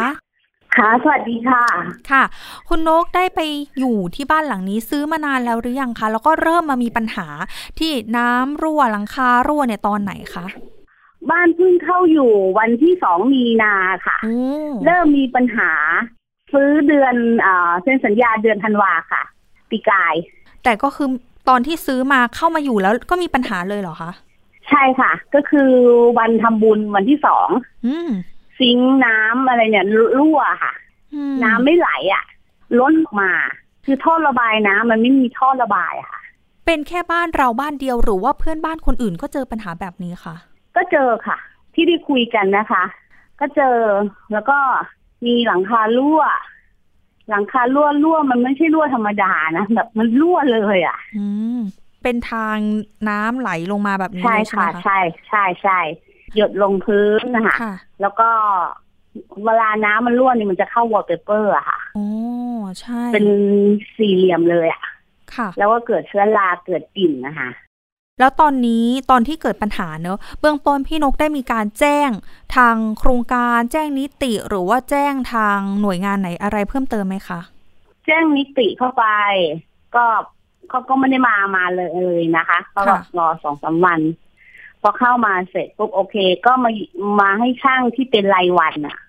[0.78, 1.64] ค่ะ สวัสดีค่ะ
[2.12, 2.24] ค่ะ
[2.70, 3.40] คุณนกได้ไป
[3.80, 7.28] อยู่ที่บ้านหลังนี้ซื้อมานานแล้วหรือยังคะ แล้วก็เริ่มมามีปัญหา
[7.80, 10.46] ที่น้ำรั่วหลังคารั่วเนี่ยตอนไหนคะ
[11.32, 13.74] บ้านเพิ่งเข้าอยู่วันที่สองมีนา
[14.06, 14.18] ค่ะ
[14.86, 15.72] เริ่มมีปัญหา
[16.54, 17.16] ซื้อเดือน
[17.84, 19.24] เซ็นสัญญาเดือนธันวาค่ะ
[19.70, 20.16] ปีกาย
[20.64, 21.10] แต่ก็คือ
[21.50, 24.12] ตอนที่ซื้อมาเข้ามาอยู่แล้วก็มีปัญหาเลยเหรอคะ
[24.70, 25.72] ใช่ค่ะ ก็คือ
[26.18, 27.48] วันทำบุญวันที่สอง
[28.60, 29.86] ซิงน้ำอะไรเนี่ย
[30.18, 30.74] รั่วค่ะ
[31.44, 32.24] น้ำไม่ไหลอะ
[32.80, 33.32] ล้นออกมา
[33.86, 36.20] คือท่อระบายน้ำมันไม่มีท่อระบายค่ะ
[36.66, 40.36] เป็นแค่บ้านเราบ้านเดียวหรือว่าเพื่อนบ้านคนอื่นก็เจอปัญหาแบบนี้ค่ะ
[40.76, 41.38] ก็เจอค่ะ
[41.74, 42.84] ที่ได้คุยกันนะคะ
[43.40, 43.78] ก็เจอ
[44.34, 44.58] แล้วก็
[45.26, 46.22] มีหลังคารั่ว
[47.30, 51.26] หลังคารั่วรั่วมันไม่ใช่รั่วธรรมดานะแบบมันรั่วเลยอะ อื
[51.58, 51.60] ม
[52.04, 52.58] เป็นทาง
[53.10, 55.80] น้ำไหลลงมาแบบนี้ใช่ค่ะใช่ใช่ใช่
[56.36, 58.30] หยดลงพื้นนะคะแล้วก็
[59.46, 62.08] เวลาน้ำมันรั่วนี่มันจะเข้าวอลเปเปอร์อะค่ะอ๋อ
[62.80, 63.26] ใช่ เป็น
[63.98, 64.84] สี่เหลี่ยมเลยอะ
[65.36, 67.50] ค่ะ แล้วก็เกิดเชื้อราเกิดกลิ่นนะคะ
[68.20, 72.10] แล้วตอนนี้ตอนที่เกิดปัญหาเนอะเบื้องต้นพี่นกได้มีการแจ้ง
[72.56, 77.40] ทางโครงการแจ้งนิติหรือว่าแจ้งทางหน่วยงานไหนอะไรเพิ่มเติมไหมคะ
[78.06, 79.06] แจ้งนิติเข้าไป
[79.96, 80.06] ก็
[80.70, 81.84] เขาก็ไม่ได้มามาเล
[82.20, 84.00] ยนะคะเขาบอกรอสองสาวัน
[84.82, 86.72] พอเข้ามาเสร็จปุ๊บโอเค ก็มา
[87.22, 89.00] มาให้ช่างที่เป็นรายวันอะ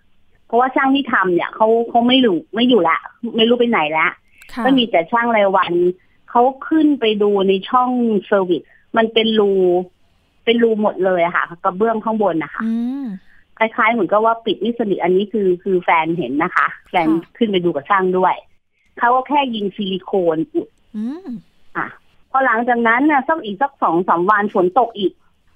[0.47, 2.99] เพราะว่าช่างที่ทำเนี่ยเขาเขาไม่อยู่ไม่อยู่ละ
[3.37, 4.11] ไม่รู้ไปไหนแล้ว
[4.65, 5.73] ก็มีแต่ช่างรายวัน
[6.31, 7.91] เขาขึ้นไปดูในช่อง
[8.27, 8.63] service
[8.97, 9.53] มันเป็นรู
[10.45, 13.07] เป็นรูหมดเลยอะค่ะกระเบื้องข้างบนนะคะอืม
[13.59, 18.35] คล้ายๆเหมือนกับว่าปิดไม่สนิทอันนี้คือคือแฟนเห็นนะคะ แฟนค่ะขึ้นไปดูกับช่างด้วย
[18.99, 21.29] เขาก็แค่ยิงซิลิโคนอุดอืม
[21.77, 21.87] อะ
[22.31, 25.13] พอหลังจากนั้นน่ะสักอีกสักสองสามวันฝนตกอีก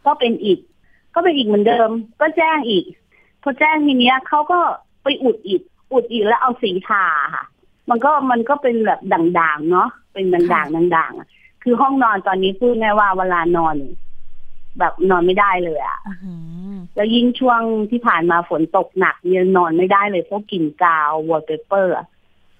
[0.07, 0.59] ก็เป็นอีก
[1.14, 2.85] ก็เป็นอีกเหมือนเดิม ก็แจ้งอีก
[3.42, 4.61] พอแจ้งทีเนี้ยเขาก็
[5.03, 7.44] ไปอุดอีก อุดอีกแล้วเอาสีทาค่ะ
[7.90, 11.29] มันก็มันก็เป็นแบบด่างๆเนาะเป็นด่างๆด่างๆอะ
[11.62, 13.77] คือห้องนอนตอนนี้พูดง่ายว่าเวลานอน
[14.79, 16.35] แบบนอนไม่ได้เลยอะอื้อหื
[16.73, 21.94] อแล้วยิ่งช่วงที่ผ่านมาฝนตกหนักเนี่ยนอนไม่ได้เลยเพราะกลิ่นกาววอลเปเปอร์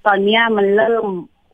[0.06, 1.04] ตอนเนี้ยมันเริ่ม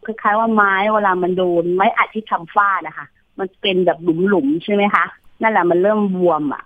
[0.04, 3.06] คล้ายๆว่าไม้เวลามันโดนไม้อัดที่ทำฝ้านะคะ
[3.38, 5.04] มันเป็นแบบหลุมๆใช่ไหมคะ
[5.42, 6.62] นั่นแหละมันเริ่มบวมอะ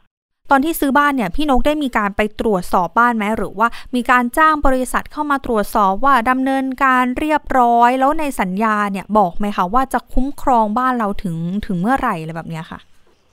[0.50, 11.36] ตอนที่ซื้อบ้านเนี่ยพี่นกได้มีการไปตรวจสอบบ้านไหมหรือว่ามีการจ้างบริษัทเข้ามาตรวจสอบว่าดำเนินการเรียบร้อย แล้วในสัญญาเนี่ยบอกไหมคะว่าจะคุ้มครองบ้านเราถึง
[11.66, 12.80] ถึงเมื่อไหร่อะไรแบบเนี้ยค่ะ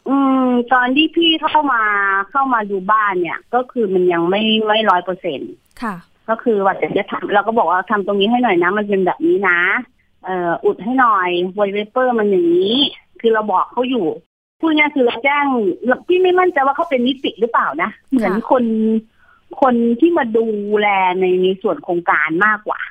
[0.07, 1.83] อืม ตอนที่พี่เข้ามา
[2.31, 5.39] เข้ามาดูบ้านเนี่ย ก็คือมันยังไม่ไม่ร้อยเปอร์เซ็น
[5.81, 5.95] ค่ะ
[6.29, 9.59] ก็คือว่าจะจะทำเราก็บอกว่าทำตรงนี้ให้หน่อยนะ มันเป็นแบบนี้นะ
[10.25, 12.75] เอ่ออุดให้หน่อยวอลเปเปอร์มันอย่างนี้
[13.21, 14.07] คือเราบอกเขาอยู่
[14.59, 15.45] พูดง่ายๆคือเราแจ้ง
[16.07, 18.63] พี่ไม่มั่นใจว่าเขาเป็นนิติหรือเปล่านะเหมือนคน
[19.61, 20.45] คนที่มาดู
[20.79, 20.87] แล
[21.19, 22.81] ในในส่วนโครงการมากกว่า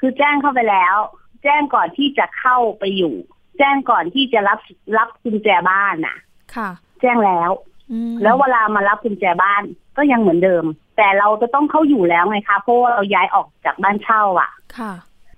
[0.00, 0.96] คือแจ้งเข้าไปแล้ว
[1.42, 3.14] แจ้งก่อนที่จะเข้าไปอยู่
[3.58, 4.58] แจ้งก่อนที่จะรับ
[4.98, 6.16] รับกุญแจบ้านน่ะ
[6.54, 6.70] ค่ะ
[7.00, 7.50] แจ้งแล้ว
[7.92, 9.62] อืมแล้วเวลามารับกุญแจบ้าน
[9.96, 10.64] ก็ยังเหมือนเดิม
[10.96, 14.92] แต่เราจะต้องเข้าอยู่แล้วไงคะเพราะว่าเราย้ายออกจากบ้านเช่าอะค่ะ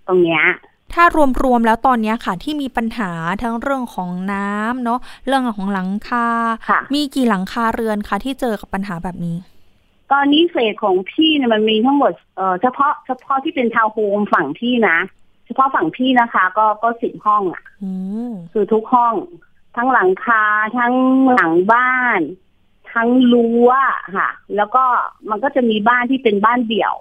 [0.07, 0.45] ตรงเนี้ย
[0.95, 1.05] ถ้า
[1.45, 3.11] รวมๆแล้วตอนเนี้ยค่ะที่มีปัญหา
[3.43, 6.27] ทั้งเรื่องของน้ำเนาะเรื่องของหลังคา
[6.69, 9.37] ค่ะมีกี่หลังคาเรือนคะที่เจอกับปัญหาแบบนี้
[10.13, 14.99] ตอนนี้เฟสของพี่เนี่ยมันมีทั้งหมดเอ่อเฉพาะเฉพาะที่เป็นทาวน์โฮมฝั่งพี่นะ
[15.47, 17.93] เฉพาะฝั่งพี่นะคะ ก็ก็สิบห้องอะอื
[18.31, 19.15] มคือทุกห้อง
[19.77, 20.43] ทั้งหลังคา
[20.79, 20.95] ทั้ง
[21.35, 22.21] หลังบ้าน
[22.93, 23.71] ทั้งรั้ว
[24.17, 24.85] ค่ะ แล้วก็
[25.31, 26.95] มันก็จะมีบ้านที่เป็นบ้านเดี่ยว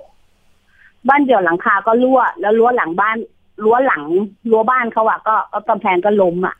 [1.10, 3.18] บ้านเดี่ยวหลังคาก็รั่ว แล้วรั้วหลังบ้าน
[3.64, 4.04] รั้วหลัง
[4.52, 6.56] รั้วบ้านเขาอะก็ก็กำแพงก็ล้มอะ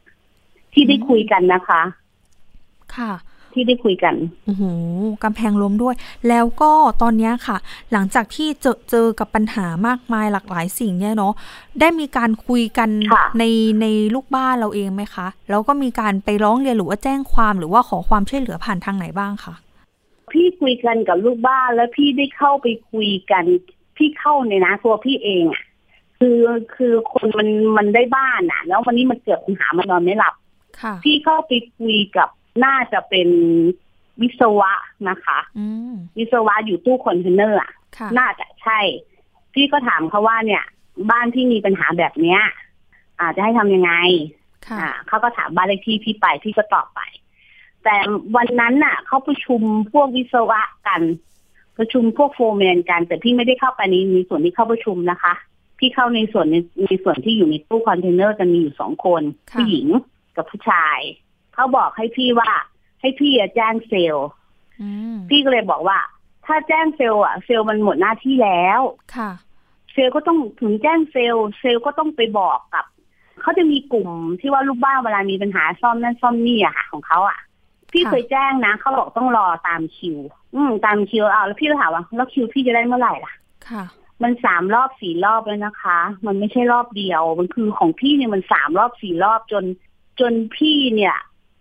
[0.74, 1.82] ที่ได้คุยกันนะคะ
[2.98, 3.12] ค่ะ
[3.54, 4.64] ที่ได้คุยกันโอ้โห
[5.24, 5.96] กำแพงล้มด้วย
[6.30, 7.58] แล้วก็ตอนเนี้ยค่ะ
[7.92, 11.34] หลังจากที่เจอเจอกับปัญหามากมายหลากหลายสิ่งเนี่ยเนาะ
[11.80, 13.44] ได้มีการคุยกันค่ะใน
[13.82, 19.54] ในลูกบ้านเราเองไหมคะแล้วก็มีการไปร้องเรียนหรือว่าแจ้งความหรือว่าขอความช่วยเหลือผ่านทางไหนบ้างคะ
[20.32, 23.44] พี่คุยกันกับลูกบ้านแล้วพี่ได้เข้าไปคุยกัน
[23.98, 25.64] พี่เข้าในนะตัวพี่เองอะ
[26.26, 26.42] คือ
[26.76, 30.34] คือคนมันมันได้บ้านอะแล้ววันนี้มันเกิดปัญหามันนอนไม่หลับ
[30.82, 32.30] ค่ะพี่เข้าไปคุยกับ
[32.66, 33.30] น่าจะเป็น
[34.22, 34.72] วิศวะ
[35.10, 38.80] นะคะอืมวิศวะอยู่ตู้คอนเทนเนอร์อะค่ะน่าจะใช่
[39.54, 40.64] พี่ก็ถามเขาว่าเนี่ย
[41.12, 42.42] บ้านที่มีปัญหาแบบเนี้ย
[43.22, 43.94] อาจจะให้ทำยังไง
[44.68, 47.02] ค่ะอ่าเขาก็ถามบ้านเลขที่พี่ไปพี่ก็ตอบไป
[47.84, 47.96] แต่
[48.36, 51.02] วันนั้นน่ะเขาประชุมพวกวิศวะกัน
[51.78, 55.34] ประชุมพวก foreman กัน แต่พี่ไม่ได้เข้าไปในในส่วนที่เข้าประชุมนะคะ
[55.84, 59.88] พี่เข้าในส่วนในในส่วนที่อยู่ในตู้คอนเทนเนอร์จะมีอยู่สองคนค่ะผู้หญิง
[60.36, 61.00] กับผู้ชาย
[61.54, 62.52] เขาบอกให้พี่ว่า
[63.02, 64.28] ให้พี่อะแจ้งเซลล์
[64.82, 65.98] อืมพี่ก็เลยบอกว่า
[66.46, 68.82] ถ้าแจ้งเซลล์อะเซลล์มันหมดหน้าที่แล้ว
[69.16, 69.32] ค่ะ
[69.94, 72.86] เซลล์ก็ต้องถึงแจ้ง sales sales ก็ต้องไปบอกกับ
[73.42, 77.40] เขาจะมีกลุ่มที่ว่าลูกบ้านเวลามีปัญหาซ่อมนั่นซ่อมนี่อะค่ะของเขาอะ
[77.92, 80.18] พี่ค่ะเคยแจ้งนะเขาบอกต้องรอตามคิว
[80.56, 83.34] อืมตามคิวเอาแล้วพี่ก็ถามว่าแล้วคิวพี่จะได้เมื่อไหร่ล่ะ
[83.70, 83.84] ค่ะ
[84.24, 89.64] มันสามรอบสี่รอบแล้วนะคะ มันไม่ใช่รอบเดียว มันคือของพี่เนี่ยมันสามรอบสี่รอบจน
[90.20, 91.16] จนพี่เนี่ย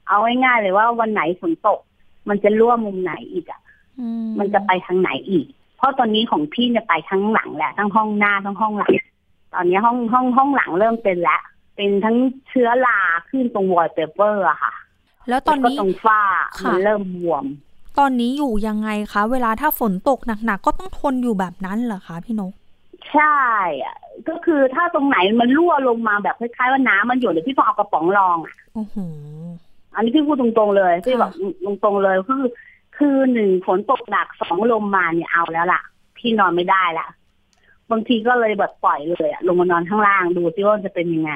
[0.08, 1.80] เอาง่ายๆเลยว่าวันไหนฝนตก
[2.28, 3.60] มันจะรั่วมุมไหนอีกอะ
[4.00, 8.92] อืมมันจะไปทางไหนอีก เพราะตอนนี้ของพี่เนี่ยไปทั้งหลังแหละทั้งห้องหน้าทั้งห้องหลัง
[9.54, 11.42] ตอนนี้ห้องห้องห้องหลังเริ่มเป็นแล้ว
[11.76, 12.16] เป็นทั้ง
[12.48, 12.98] เชื้อรา
[13.30, 14.74] ขึ้นตรงวอลเปเปอร์อะค่ะ
[15.28, 16.20] แล้วตอนแล้วก็นี้ตรงฝ้า
[16.60, 17.44] ค่ะมันเริ่มบวม
[17.98, 22.52] ตอนนี้อยู่ยังไงคะ เวลาถ้าฝนตกหนักๆก็ต้องทนอยู่แบบนั้นเหรอคะพี่นก
[23.10, 23.38] ใช่
[23.84, 23.96] อะ
[24.28, 28.96] ก็คือถ้าตรงไหนมันรั่วลงมาแบบคล้ายๆว่าน้ำมันหยดเดี๋ยวพี่ต้องเอากระป๋องรองอะโอ้โห
[29.94, 31.32] อันนี้พี่พูดตรงๆเลยพี่ค่ะบอก
[31.84, 32.44] ตรงๆเลยคือ
[32.96, 35.82] คือหนึ่งฝนตกหนักสองลมมาเนี่ยเอาแล้วล่ะ
[36.18, 37.06] พี่นอนไม่ได้ละ
[37.90, 41.32] บางทีก็เลยแบบปล่อยเลยอะลงมานอนข้างล่างดูซิว่าจะเป็นยังไง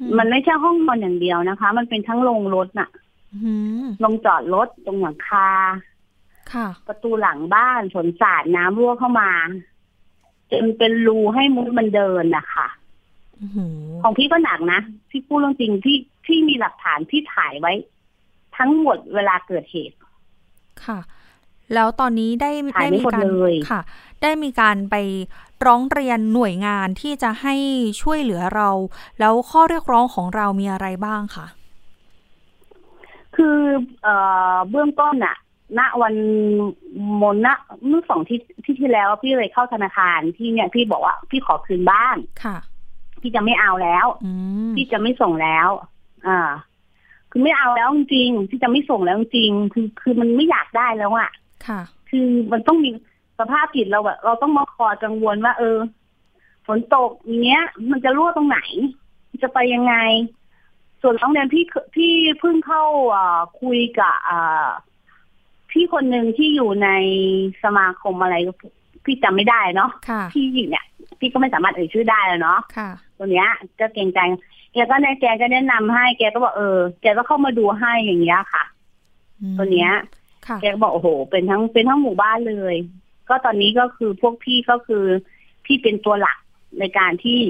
[0.00, 3.07] อืมันไม่ใช่ห้องนอนอย่างเดียวนะคะ มันเป็นทั้งโรงรถน่ะอืม
[4.04, 5.48] ลงจอดรถตรงหลังคา
[6.52, 9.30] ค่ะ ประตูหลังบ้านฝนสาดน้ำรั่วเข้ามา
[10.50, 12.68] จนเป็นรูให้มุดมันเดินนะคะ
[13.40, 17.72] อือหือของพี่ก็หนักนะพี่พูดเรื่องจริงพี่พี่มีหลักฐานที่ถ่ายไว้
[18.56, 19.96] ทั้งหมดเวลาเกิดเหตุ
[20.84, 20.98] ค่ะ
[21.74, 23.80] แล้วตอนนี้ได้ถ่ายได้ไม่มีหมดการเลยค่ะ
[24.22, 24.96] ได้มีการไป
[25.66, 27.54] ร้องเรียนหน่วยงานที่จะให้
[28.02, 28.68] ช่วยเหลือเรา
[29.18, 31.46] แล้วข้อเรียกร้องของเรามีอะไรบ้างคะ
[33.38, 33.58] คือ
[34.02, 34.14] เอ่
[34.52, 35.36] อเบื้องต้นอะ
[35.78, 36.14] ณวัน
[37.20, 37.48] มนณ
[37.86, 42.56] เมื่อสองที่ที่ที่แล้ว พี่เลยเข้าธนาคารที่เนี่ยพี่บอกว่าพี่ขอคืนบ้านค่ะ
[43.20, 44.06] พี่จะไม่เอาแล้ว
[44.74, 45.68] พี่จะไม่ส่งแล้ว
[46.26, 46.40] อ่า
[47.30, 51.30] คือไม่เอาแล้วจริงพี่จะไม่ส่งแล้วจริงคือคือมันไม่อยากได้แล้วอะ
[51.66, 52.90] ค่ะ คือมันต้องมี
[53.38, 55.78] สภาพจิตเราแบบเราต้องมาคอยกังวลว่า เออ
[56.66, 58.58] ฝนตกอย่างเงี้ย มันจะรั่วตรงไหน
[59.42, 59.94] จะไปยังไง
[61.02, 64.68] ส่วนโรงเรียนพี่เคพี่เพิ่งเข้าเอ่อคุยกับเอ่อ
[65.70, 66.88] พี่คนหนึ่งที่อยู่ใน
[67.64, 68.36] สมาคมอะไร
[69.04, 70.84] พี่จำไม่ได้เนาะค่ะพี่เนี่ย
[71.18, 73.48] พี่ก็ไม่สามารถเอ่ยชื่อได้แล้วเนาะค่ะตัวเนี้ย
[73.80, 74.20] ก็เกรงใจ
[74.72, 78.64] แกก็แนะแกก็แนะนำให้แกก็บอกเออแกก็เข้ามาดูให้อย่างเงี้ยค่ะ
[79.40, 79.92] อืมตัวเนี้ย
[80.46, 82.76] ค่ะแกก็บอกโอ้โห เป็นทั้งเป็นทั้งหมู่บ้านเลย
[83.28, 85.04] ก็ตอนนี้ก็คือพวกพี่ก็คือ
[85.64, 86.38] พี่เป็นตัวหลัก
[86.78, 87.40] ในการที่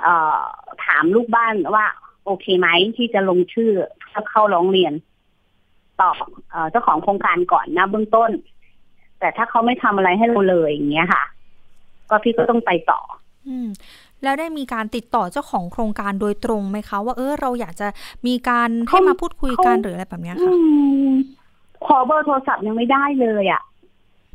[0.00, 0.42] เอ่อ
[0.84, 1.86] ถามลูกบ้านว่า
[2.28, 4.92] โอเคไหมที่จะลงชื่อเพื่อเข้าร้องเรียน
[6.00, 6.10] ต่อ
[6.50, 8.30] เอ่อเจ้าของโครงการก่อนนะเบื้องต้น
[9.18, 11.22] แต่ถ้าเขาไม่ทำอะไรให้เราเลยอย่างเงี้ยค่ะ
[12.10, 13.00] ก็พี่ก็ต้องไปต่อ
[13.48, 13.68] อืม
[14.22, 17.88] แล้วได้มีการติดต่อเจ้าของโครงการโดยตรงไหมคะว่าเออเราอยากจะ
[18.26, 20.54] มีการให้เขามาพูดคุยกันเขาหรืออะไรแบบเนี้ยอืค่ะ
[21.08, 21.10] ม
[21.86, 23.62] ขอเบอร์โทรศัพท์ยังไม่ได้เลยอะ่ะ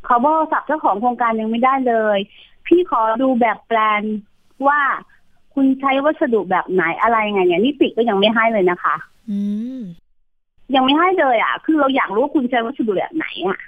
[0.06, 2.18] ขอเบอร์โทรศัพท์เจ้าของโครงการยังไม่ได้เลย
[2.66, 4.02] พี่ขอดูแบบแปลน
[4.66, 4.80] ว่า
[5.54, 8.94] คุณใช้วัสดุแบบไหนอะไรไงเนี่ยนิติก็ยังไม่ให้เลยนะคะ
[9.30, 9.38] อื
[9.78, 9.80] ม
[10.74, 13.58] ยังไม่ให้เลยอะ่ะ คือเราอยากรู้ว่าคุณใช้วัสดุแบบไหนอะ่ะ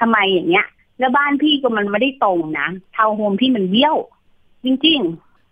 [0.00, 0.66] ทำไมอย่างเงี้ย
[0.98, 3.96] แล้วบ้านพี่ก็มันไม่ได้ตรงนะทาวน์โฮมพี่มันเบี้ยว
[4.64, 5.00] จริง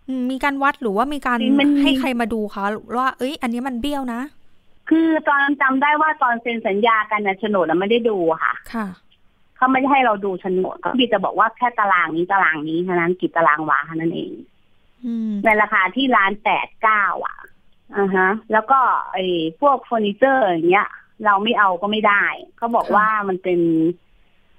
[0.07, 2.65] อืมมีการวัดหรือว่ามีการมันมีให้ใครมาดูคะ
[2.97, 8.87] ว่าเอ้ย อันนี้มันเบี้ยวนะๆคือตอนจำได้ว่าตอนเซ็นสัญญากันนะโฉนดเราไม่ได้ดูอะค่ะ ค่ะ
[9.57, 14.50] เขาไม่ได้ให้เราดูโฉนดเขาพี่จะบอกว่าแค่ตารางนี้ตารางนี้เท่านั้นกี่ตารางวาเท่านั้นเองอืม
[15.45, 17.37] ในราคาที่ร้านแปดเก้าอะ
[17.97, 18.79] อ่าฮะ แล้วก็
[19.11, 19.25] ไอ้
[19.61, 20.89] พวกเฟอร์นิเจอร์อย่างเงี้ย
[21.25, 22.23] เราไม่เอาก็ไม่ได้
[22.57, 23.59] เขาบอกว่ามันเป็น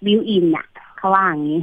[0.04, 0.66] บิวอินอะ
[0.98, 1.60] เขาว่าอย่างนี้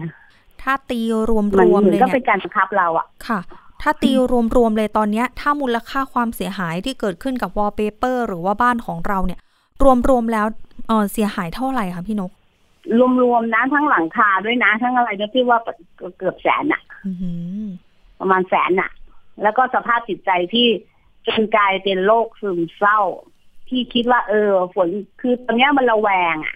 [0.61, 3.39] ถ้าตีรวมมันรวมเหมือเลนยก็เนี่เป็นยการบังคับเราอะค่ะ
[3.81, 9.39] ถ้าตีรวมรวมเลยตอนเนี้ย ถ้ามูลค่าความเสียหายที่เกิดขึ้นกับวอลเปเปอร์หรือว่าบ้านของเราเนี่ย
[9.83, 10.45] รวมรวมแล้ว
[10.87, 12.31] เออเสียหายเท่าไหร่คะพี่นก
[13.21, 15.59] รวมๆนะทั้งหลังคาด้วยนะ ทั้งอะไรเนี่ยพี่ว่า
[16.17, 17.31] เกือบแสนอะอือหื
[17.63, 17.65] อ
[18.19, 18.91] ประมาณแสนอะ
[19.43, 20.67] แล้วก็สภาพจิตใจที่
[21.27, 22.99] จนกลายเป็นโรคซึมเศร้า
[23.69, 24.87] ที่คิดว่า เออ ฝน
[25.21, 26.55] คือตอนเนี้ยมันระแวงอะ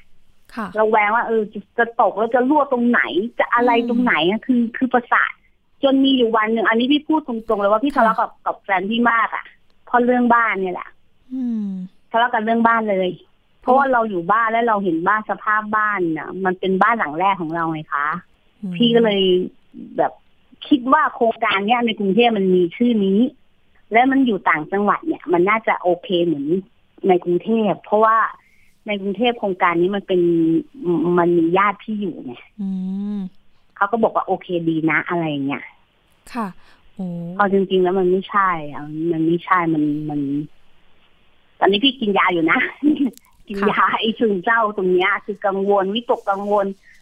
[0.55, 3.01] ค่ะระแวงว่าเออจะจะตกแล้วจะรั่วตรงไหน
[3.39, 5.33] จะอะไรอืมตรงไหนอะคือคือประสาท
[5.83, 9.45] จนมีอยู่วันหนึ่งอันนี้พี่พูดตรงๆเลยว่าพี่ค่ะทะเลาะกับกับแฟนพี่มากอะ
[9.85, 10.89] เพราะเรื่องบ้านเนี่ยแหละ
[11.33, 11.67] อืม
[12.11, 13.09] ทะเลาะกันเรื่องบ้านเลย
[13.61, 18.07] เพราะว่าเราอยู่บ้านแล้วเราเห็นบ้านสภาพบ้านน่ะ มันเป็นบ้านหลังแรกของเราไงคะ
[18.61, 19.21] อืมพี่ก็เลย
[19.97, 20.13] แบบ
[20.67, 23.19] คิดว่าโครงการเนี้ยในกรุงเทพมันมีชื่อนี้
[23.91, 26.45] และมันอยู่ต่างจังหวัดเนี่ย มันน่าจะโอเคเหมือน
[27.07, 28.17] ในกรุงเทพเพราะว่า
[28.87, 30.21] ในกรุงเทพโครงการนี้มันเป็น
[31.17, 32.69] มันมีญาติที่อยู่ไงอื
[33.17, 33.19] ม
[33.75, 35.63] เขาก็บอกว่าโอเคดีนะอะไรอย่างเงี้ย
[36.33, 36.47] ค่ะ
[36.93, 37.05] โอ้
[37.37, 40.19] เอาจริง ๆ แล้วมันไม่ใช่อะมันไม่ใช่มันมัน
[41.59, 42.59] ตอนนี้พี่กินยาอยู่นะ
[43.47, 46.92] กินยาไอ้ซึมเศร้าตรงเนี้ย คือกังวลวิตกกังวลอืม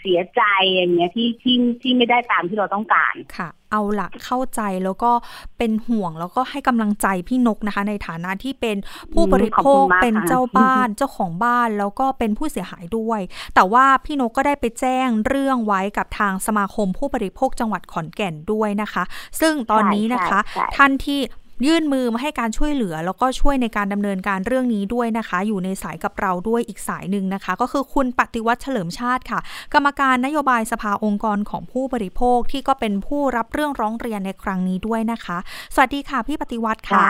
[0.00, 5.12] เสียใจอย่างเงี้ยที่ที่ที่ไม่ได้ตามที่เราต้องการค่ะ เอาละเข้าใจแล้วก็
[5.58, 8.76] เป็นห่วงแล้วก็ให้กำลังใจพี่นกนะคะ ในฐานะที่เป็น
[9.12, 13.20] ผู้บริโภคขอบคุณมากเป็นค่ะเจ้าบ้านเจ้าของบ้านแล้วก็เป็นผู้เสียหายด้วย
[13.54, 19.04] แต่ว่าพี่นกก็ได้ไปแจ้งเรื่องไว้กับทางสมาคมผู้บริโภคจังหวัดขอนแก่นด้วยนะคะ
[19.40, 21.20] ซึ่งตอนนี้นะคะใช่ใช่ท่านที่
[21.66, 29.40] ยื่นมือมาให้การช่วยเหลือ แล้วก็ช่วยในการดำเนินการเรื่องนี้ด้วยนะคะ อยู่ในสายกับเราด้วยอีกสายหนึ่งนะคะ ก็คือคุณปฏิวัติเฉลิมชาติค่ะ
[29.74, 35.38] กรรมการนโยบายสภาองค์กรของผู้บริโภคที่ก็เป็นผู้รับเรื่องร้องเรียนในครั้งนี้ด้วยนะคะ
[35.74, 37.06] สวัสดีค่ะพี่ปฏิวัติค่ะ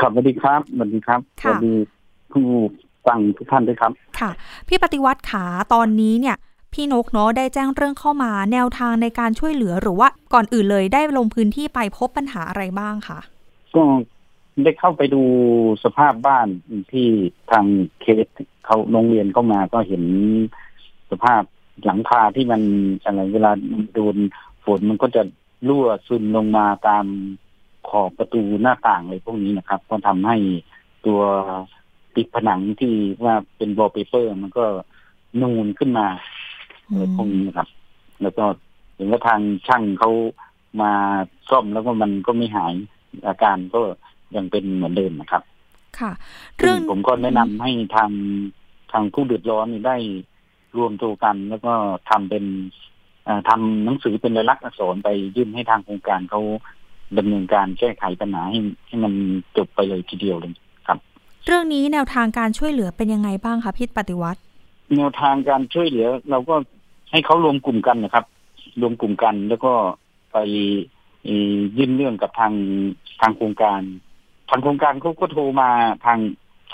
[0.00, 1.74] ครับสวัสดีครับสวัสดีครับสค่ะวัสดี
[2.32, 2.46] ผู้
[3.06, 4.30] ฟังทุกท่านด้วยครับ ค่ะ
[4.68, 5.44] พี่ปฏิวัติขา
[5.74, 6.36] ตอนนี้เนี่ย
[6.72, 13.18] พี่นกเนาะได้แจ้งเรื่องเข้ามาแนวทางในการช่วยเหลือหรือว่าก่อนอื่นเลยได้ลงพื้นที่ไปพบปัญหาอะไรบ้างคะ
[13.74, 13.82] ก็
[14.64, 15.22] ได้เข้าไปดู
[15.84, 16.48] สภาพบ้าน
[16.92, 17.08] ที่
[17.50, 17.64] ทาง
[18.00, 18.26] เคส
[18.64, 20.04] เขาโรงเรียนเข้ามาก็เห็น
[21.10, 21.42] สภาพ
[21.84, 22.62] หลังคาที่มัน
[23.04, 23.50] อะไรเวลา
[23.94, 24.16] โดน
[24.64, 25.22] ฝนมันก็จะ
[25.68, 27.04] รั่วซึมลงมาตาม
[27.88, 30.36] ขอบประตูหน้าต่างอะไรพวกนี้นะครับ ก็ทำให้
[31.06, 31.20] ตัว
[32.16, 34.64] ติดผนังที่ว่าเป็นวอลเปเปอร์ มันก็
[35.42, 36.06] นูนขึ้นมา
[36.86, 37.68] อะไรพวกนี้นะครับ
[38.22, 38.44] แล้วก็
[38.94, 40.10] เห็นว่าทางช่างเขา
[40.80, 40.92] มา
[41.50, 42.74] ซ่อมแล้วก็มันก็ไม่หาย
[43.26, 43.80] อาการก็
[44.36, 45.42] ยังเป็นเหมือนเดิมนะครับ
[45.98, 46.12] ค่ะ
[46.58, 48.10] ซึ่เรื่องงผมก็แนะนำให้ทาง
[48.92, 49.96] ทางผู้เดือดร้อนนี่ได้
[50.76, 51.72] รวมตัวกัน แล้วก็
[52.10, 52.44] ทำเป็น
[53.24, 56.40] เอ่อทำหนังสือเป็นลายลักษณ์อักษรไปยื่นให้ทางโครงการเขา
[57.18, 59.12] ดำเนินการแก้ไขปัญหาให้ให้มัน
[59.56, 60.52] จบไปเลยทีเดียวเลย
[60.86, 60.98] ครับ
[61.46, 64.40] เรื่องนี้แนวทางการช่วยเหลือเป็นยังไงบ้างคะพี่ปฏิวัติ
[64.96, 66.54] แนวทางการช่วยเหลือ เราก็
[67.12, 68.24] ให้เขารวมกลุ่มกันนะครับ
[68.80, 69.72] รวมกลุ่มกันแล้วก็
[70.32, 70.36] ไป
[71.78, 72.52] ยื่นเรื่องกับทาง
[73.20, 73.80] ทางโครงการ
[74.50, 75.70] ทางโครงการเขาก็โทรมา
[76.04, 76.18] ทาง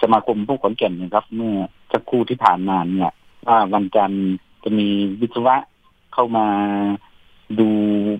[0.03, 1.55] สมาคมผู้ขอนแก่นนะครับ เมื่อ
[1.93, 3.13] สักครู่ที่ผ่านมาเนี่ย
[3.47, 4.27] ว่าวันจันทร์
[4.65, 4.89] จะมี
[5.21, 5.57] วิศวะ
[6.15, 6.47] เข้ามา
[7.59, 7.69] ดู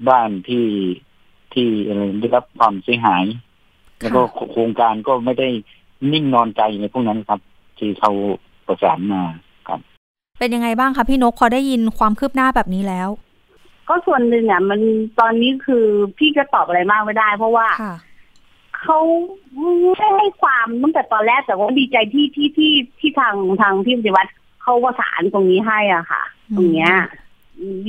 [0.09, 0.67] บ้านที่
[1.53, 3.25] ที่อะไรได้รับความเสียหาย
[3.99, 4.21] แล้วก็
[4.53, 5.49] โครงการก็ไม่ได้
[6.13, 7.41] นิ่งนอนใจในพวกนั้นครับ
[7.79, 8.13] ที่เขา
[8.67, 9.23] ประสานมา
[9.69, 9.81] ครับ
[10.39, 13.09] เป็นยังไงบ้างคะพี่นกพอได้ยินความคืบหน้าแบบนี้แล้ว
[13.91, 14.81] ก็ส่วนหนึ่งอะ มัน
[15.21, 15.87] ตอนนี้คือ
[16.19, 17.67] พี่จะตอบอะไรมากไม่ได้ เพราะว่า
[18.81, 18.99] เขา
[19.59, 24.31] ไม่ให้ความตั้งแต่ตอนแรกแต่ว่าดีใจที่ที่ที่ที่ทางทางพี่ปฏิวัติ
[24.63, 26.23] เขาประสานตรงนี้ให้อะค่ะ
[26.57, 26.93] ตรงเนี้ย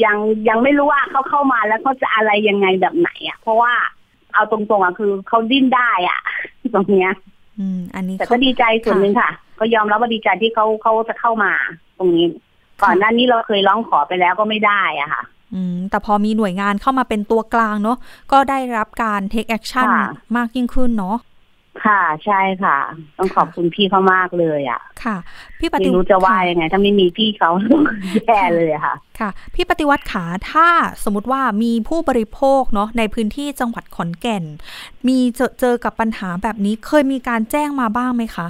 [0.06, 0.18] ยัง
[0.50, 3.74] ยังไม่รู้ว่าเขาเข้ามาแล้วเขาจะอะไรยังไงแบบไหนอะ เพราะว่า
[4.34, 6.20] เอาตรงๆอะคือเขาดิ้นได้อะ
[6.76, 7.12] ตรงเนี้ย
[7.60, 11.52] อืม อันนี้แต่ก็ดีใจส่วนหนึ่งค่ะ ก็ยอมรับว่าดีใจที่เขาเขาจะเข้ามา
[11.98, 12.26] ตรงนี้
[12.84, 15.41] ก่อนหน้านี้เราเคยร้องขอไปแล้วก็ไม่ได้อะค่ะอืม
[15.90, 17.98] แต่พอมีหน่วยงานเข้ามาเป็นตัวกลางเนาะ
[18.32, 19.88] ก็ได้รับการ take action
[20.38, 21.18] มากยิ่งขึ้นเนาะ
[21.86, 22.78] ค่ะใช่ค่ะ
[23.18, 25.18] ต้องขอบคุณพี่เขามากเลยอะ ค่ะ
[25.60, 27.52] พี่ปฏิวัติรู้จะว่ายังไง ถ้าไม่มีพี่เขา
[28.26, 30.68] แย่เลยค่ะ ค่ะ พี่ปฏิวัติขาถ้า
[31.04, 34.44] สมมติว่ามีผู้บริโภคเนาะในพื้นที่จังหวัดขอนแก่น
[35.08, 38.48] มีเจอเจอกับปัญหาแบบนี้เคยมีการแจ้งมาบ้างไหมคะ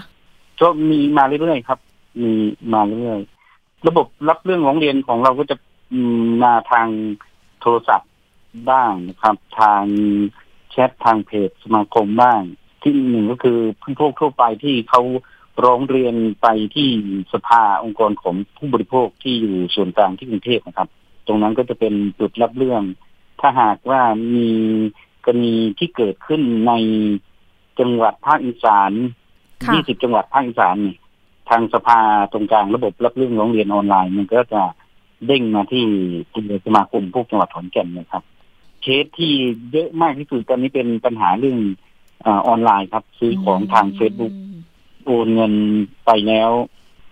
[0.62, 1.80] ก็มีมาเรื่อยๆครับ
[2.22, 2.32] มี
[2.74, 5.56] มาเรื่อยๆระบบรับเรื่องร้องเรียนของเราก็จะ
[6.44, 6.88] มาทาง
[7.62, 8.12] โทรศัพท์
[8.70, 9.84] บ้างนะครับ ทาง
[10.72, 12.42] แชททางเพจสมาคมบ้าง
[12.84, 15.02] ที่หนึ่งก็คือผู้พวกทั่วไปที่เขา
[15.64, 16.90] ร้องเรียนไปที่
[17.34, 20.88] สภาองค์กรของผู้บริโภคที่อยู่ส่วนกลางที่กรุงเทพนะครับ
[21.28, 22.84] ตรงนั้นก็จะเป็นจุดรับเรื่อง
[23.42, 24.02] ถ้าหากว่า
[24.36, 24.50] มี
[25.26, 26.74] กรณีที่เกิดขึ้นใน
[27.80, 28.92] จังหวัดภาคอีสาน
[29.74, 30.96] ยี่สิบจังหวัดภาคอีสานนี่
[31.50, 32.00] ทางสภา
[32.32, 34.62] ตรงกลางระบบรับเรื่องร้องเรียนออนไลน์ มันก็จะ
[35.28, 35.86] เด้งมาที่
[36.66, 38.24] สมาคมพวกจังหวัดขอนแก่นนะครับ
[38.82, 39.34] เคสที่
[39.72, 41.60] เยอะมากที่สุดตอนนี้เป็นปัญหาเรื่อง
[42.28, 44.34] ออนไลน์ครับ ซื้อของทางเฟซบุ๊ก
[45.06, 45.54] โอนเงิน
[46.06, 46.52] ไปแล้ว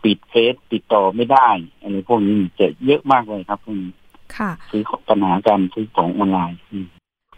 [0.04, 1.50] ปิดเฟซติดต่อไม่ได้
[1.82, 3.91] อะไรพวกนี้จะเยอะมากเลยครับพวกนี้
[4.38, 6.58] ค่ะซื้อปัญหาการซื้อของออนไลน์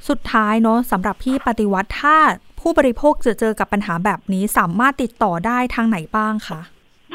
[0.10, 2.18] สุดท้ายเนาะสำหรับพี่ปฏิวัติถ้า
[2.60, 6.62] ผู้บริโภคจะเจอกับปัญหาแบบนี้สามารถติดต่อได้ทางไหนบ้างคะ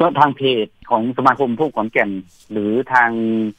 [0.00, 2.11] ก็ทางเพจของสมาคมผู้ขอนแก่น
[2.52, 3.11] หรือทาง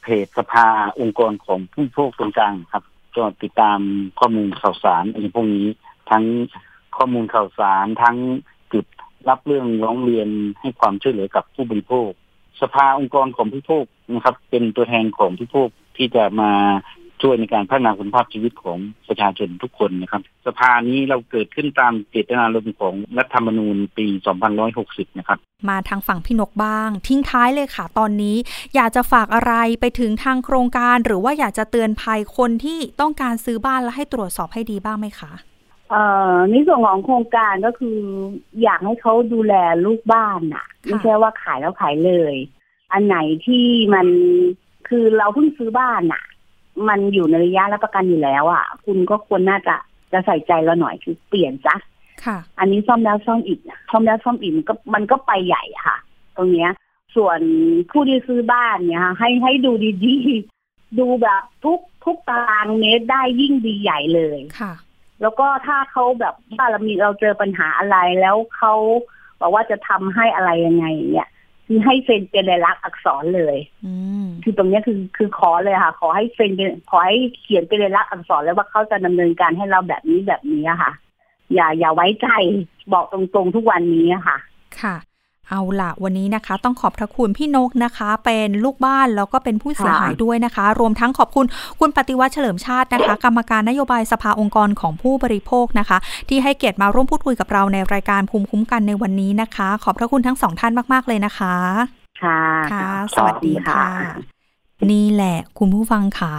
[0.02, 0.66] เพจสภา
[1.00, 2.84] องค์กรของผู้พวกตรงกลางครับ
[3.16, 3.80] ก็ติดตาม
[4.18, 5.66] ข้อมูลข่าวสารอะไรพวกนี้
[6.10, 6.24] ทั้ง
[6.96, 8.16] ข้อมูลข่าวสารทั้ง
[8.72, 8.84] จุด
[9.28, 10.28] รับเรื่องร้องเรียน
[10.60, 12.10] ให้ความช่วยเหลือกับผู้บริโภค
[12.60, 16.52] สภาองค์กรของผู้โภคนะครับ เป็นตัวแทนของผู้โภคที่จะมา
[17.22, 18.78] ช่วยในการพัฒนาคุณภาพชีวิตของ
[19.08, 24.06] ประชาชนทุกคนนะครับ สภานี้เราเกิดขึ้นตามเจตนารมณ์ของรัฐธรรมนูญปี
[24.62, 25.38] 2560 นะครับ
[25.70, 28.36] มาทางฝั่งพี่นกบ้าง ทิ้งท้ายเลยค่ะ ตอนนี้
[28.74, 35.32] อยากจะฝากอะไรไปถึงทางโครงการ หรือว่าอยากจะเตือนภัยคนที่ต้องการซื้อบ้านและให้ตรวจสอบให้ดีบ้างไหมคะ
[35.90, 36.02] เอ่
[36.32, 37.98] อในส่วนของโครงการก็คือ
[38.62, 39.54] อยากให้เขาดูแล
[39.86, 42.34] ลูกบ้านน่ะ ไม่ใช่ว่าขายแล้วขายเลย
[42.92, 44.06] อันไหนที่มัน
[44.88, 46.22] คือเราเพิ่งซื้อบ้านน่ะ
[46.88, 49.76] มันอยู่ในระยะรับประกันอยู่แล้วอะ คุณก็ควรน่าจะ
[50.12, 51.76] จะใส่ใจเราหน่อยคือเปลี่ยนจ้ะ
[52.24, 53.58] ค่ะ อันนี้ซ่อมแล้วซ่อมอีก
[53.90, 55.96] ซ่อมแล้วซ่อมอีกมันก็มันก็ไปใหญ่ค่ะ
[56.36, 56.70] ตรงเนี้ย
[57.16, 57.40] ส่วน
[57.90, 59.72] ผู้ที่ซื้อบ้านเนี่ยค่ะให้ให้ดู
[60.04, 64.72] ดีๆดูแบบทุกทุกตารางเมตรได้ยิ่งดีใหญ่เลยค่ะ
[65.20, 68.74] แล้วก็ถ้าเขาแบบว่าเรามีเราเจอปัญหาอะไรแล้วเขา
[69.40, 71.28] บอกว่าจะทำให้อะไรยังไงเนี่ย
[71.70, 73.56] คือให้เซ็นเป็นลายลักษณ์อักษรเลย
[74.42, 76.52] คือตรงนี้คือคือขอเลยค่ะ ขอให้เซ็น
[76.90, 80.92] ขอให้เขียนเป็นลายลักษณ์อักษรแล้วว่าเขาจะดำเนินการให้เราแบบนี้แบบนี้ค่ะ
[81.54, 82.28] อย่าอย่าไว้ใจ
[82.92, 84.36] บอกตรงๆทุกวันนี้ค่ะ
[84.80, 84.94] ค่ะ
[85.50, 91.46] เอาละวันนี้นะคะ ต้องขอบพระคุณพี่นกนะคะ เป็นลูกบ้านแล้วก็เป็นผู้เสียหายด้วยนะคะ รวมทั้งขอบคุณ
[91.80, 101.54] คุณปฏิวัติเฉลิมชาตินะคะ กรรมการนโยบายสภาองค์กรของผู้บริโภคนะคะ ที่ให้เกียรติมาร่วมพูดคุยกับเราในรายการภูมิคุ้มกันในวันนี้นะคะ ขอบพระคุณทั้งสองท่านมาก ๆ เลยนะคะ
[102.22, 102.42] ค่ะ
[102.72, 103.88] ค่ะสวัสดีค่ะ
[104.90, 106.34] นี่แหละคุณผู้ฟังค่ะ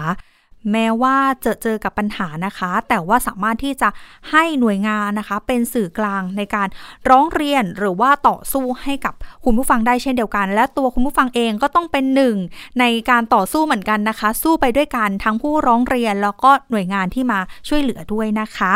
[0.71, 3.89] แม้ว่าจะเจอกับปัญหานะคะ แต่ว่าสามารถที่จะ
[4.31, 6.67] ให้หน่วยงานนะคะ เป็นสื่อกลางในการ
[7.09, 9.13] ร้องเรียนหรือว่าต่อสู้ให้กับ
[9.45, 12.35] คุณผู้ฟังได้เช่นเดียวกัน และตัวคุณผู้ฟังเองก็ต้องเป็นหนึ่ง
[12.79, 18.73] ในการต่อสู้เหมือนกันนะคะ สู้ไปด้วยกันทั้งผู้ร้องเรียนแล้วก็หน่วยงานที่มาช่วยเหลือด้วยนะคะ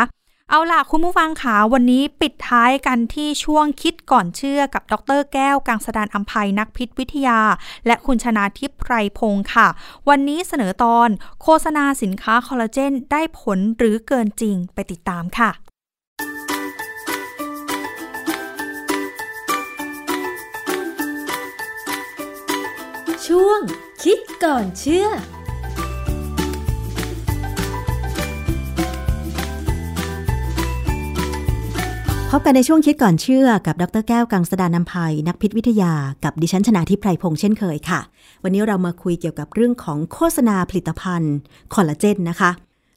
[0.50, 7.40] เอาล่ะคุณผู้ฟังขะวันนี้ปิดท้ายกันที่ช่วงคิดก่อนเชื่อกับดรแก้วกังสดานอัมภัยนักพิษวิทยา
[7.86, 9.68] และคุณชนาทิพย์ไพรพงค์ค่ะ
[10.08, 11.08] วันนี้เสนอตอน
[11.42, 15.50] โฆษณาสินค้าคอลลาเจนได้ผลหรือเกินจริงไปติดตามค่ะ
[23.26, 23.60] ช่วง
[24.02, 25.08] คิดก่อนเชื่อ
[32.36, 35.92] พบกันในช่วงคิดก่อนเชื่อกับดรแก้วกังสดานนภัย นักพิษวิทยา
[36.24, 38.00] กับดิฉันชนาทิพไพรพงษ์เช่นเคยค่ะ
[38.42, 41.34] วันนี้เรามาคุยเกี่ยวกับเรื่องของโฆษณาผลิตภัณฑ์
[41.74, 42.50] คอลลาเจนนะคะ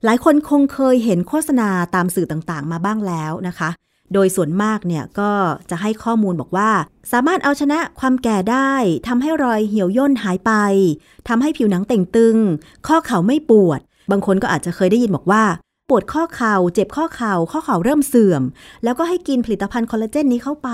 [0.05, 3.69] หลายคนคงเคยเห็นโฆษณาตามสื่อต่างๆ มาบ้างแล้วนะคะ
[4.13, 5.31] โดยส่วนมากเนี่ยก็
[5.69, 6.71] จะให้ข้อมูลบอกว่า
[7.11, 8.73] สามารถเอาชนะความแก่ได้
[9.07, 10.51] ทำให้รอยเหี่ยวย่นหายไป
[11.27, 12.37] ทำให้ผิวหนังเต่งตึง
[12.87, 13.79] ข้อเข่าไม่ปวด
[14.11, 15.43] บางคนก็อาจจะเคยได้ยินบอกว่า
[15.89, 18.43] ปวดข้อเข่า เจ็บข้อเข่า ข้อเข่าเริ่มเสื่อม
[18.83, 20.69] แล้วก็ให้กินผลิตภัณฑ์คอลลาเจนนี้เข้าไป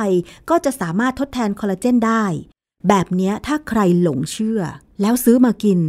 [0.50, 2.24] ก็จะสามารถทดแทนคอลลาเจนได้
[2.88, 4.62] แบบนี้ถ้าใครหลงเชื่อ
[5.02, 5.80] แล้วซื้อมากิน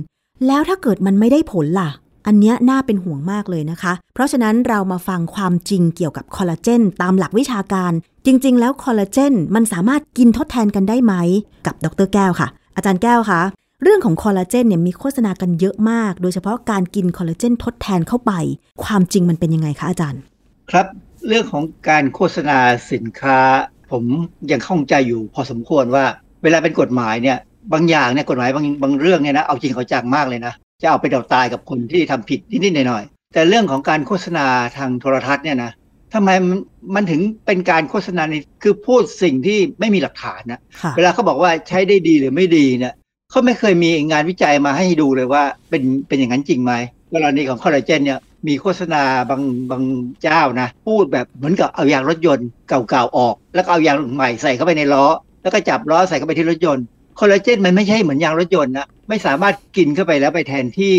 [0.47, 1.91] แล้วถ้าเกิดมันไม่ได้ผลล่ะ
[2.27, 7.93] อันนี้น่าเป็นห่วงมากเลยนะคะ เพราะฉะนั้นเรามาฟังความจริงเกี่ยวกับคอลลาเจนตามหลักวิชาการ
[8.27, 11.15] จริง ๆ แล้วคอลลาเจนมันสามารถกินทดแทนกันได้ไหม
[11.67, 13.41] กับดรแก้วค่ะ อาจารย์แก้วคะ
[13.85, 18.33] เรื่องของคอลลาเจนเนี่ยมีโฆษณากันเยอะมาก โดยเฉพาะการกินคอลลาเจนทดแทนเข้าไป
[18.85, 20.23] ความจริงมันเป็นยังไงคะอาจารย์
[20.71, 20.87] ครับ
[21.29, 22.59] เรื่องของการโฆษณา
[22.93, 23.39] สินค้า
[23.91, 24.05] ผม
[24.51, 26.05] ยังข้องใจอยู่พอสมควรว่า
[26.43, 27.39] เวลาเป็นกฎหมายเนี่ย
[27.73, 35.73] บางอย่างเนี่ยกฎหมายบางบางเรื่องเนี่ยนะเอาจริงเอาจังมากเลยนะจะเอาไปเดาตายกับคนที่ทำผิดนิดๆหน่อยๆแต่เรื่องของการโฆษณาทางโทรทัศน์เนี่ยนะ
[36.15, 36.31] ทำไม
[36.95, 40.61] มันถึงเป็นการโฆษณาในคือพูดสิ่งที่ไม่มีหลักฐานนะ
[40.97, 42.95] เวลาเขาบอกว่าใช้ได้ดีหรือไม่ดีเนี่ย
[43.35, 46.73] เขาไม่เคยมีงานวิจัยมาให้ดูเลยว่าเป็นเป็นอย่างนั้นจริงไหม
[47.15, 48.19] กรณีของคอลลาเจนเนี่ย
[48.49, 49.83] มีโฆษณาบางบาง
[50.23, 55.07] เจ้านะ พูดแบบเหมือนกับเอายางรถยนต์เก่าๆออก แล้วก็เอายางใหม่ใส่เข้าไปในล้อ
[55.43, 56.85] แล้วก็จับล้อใส่เข้าไปที่รถยนต์
[57.19, 60.95] คอลลาเจนมันไม่ใช่เหมือนยางรถยนต์นะไม่สามารถกินเข้าไปแล้วไปแทนที่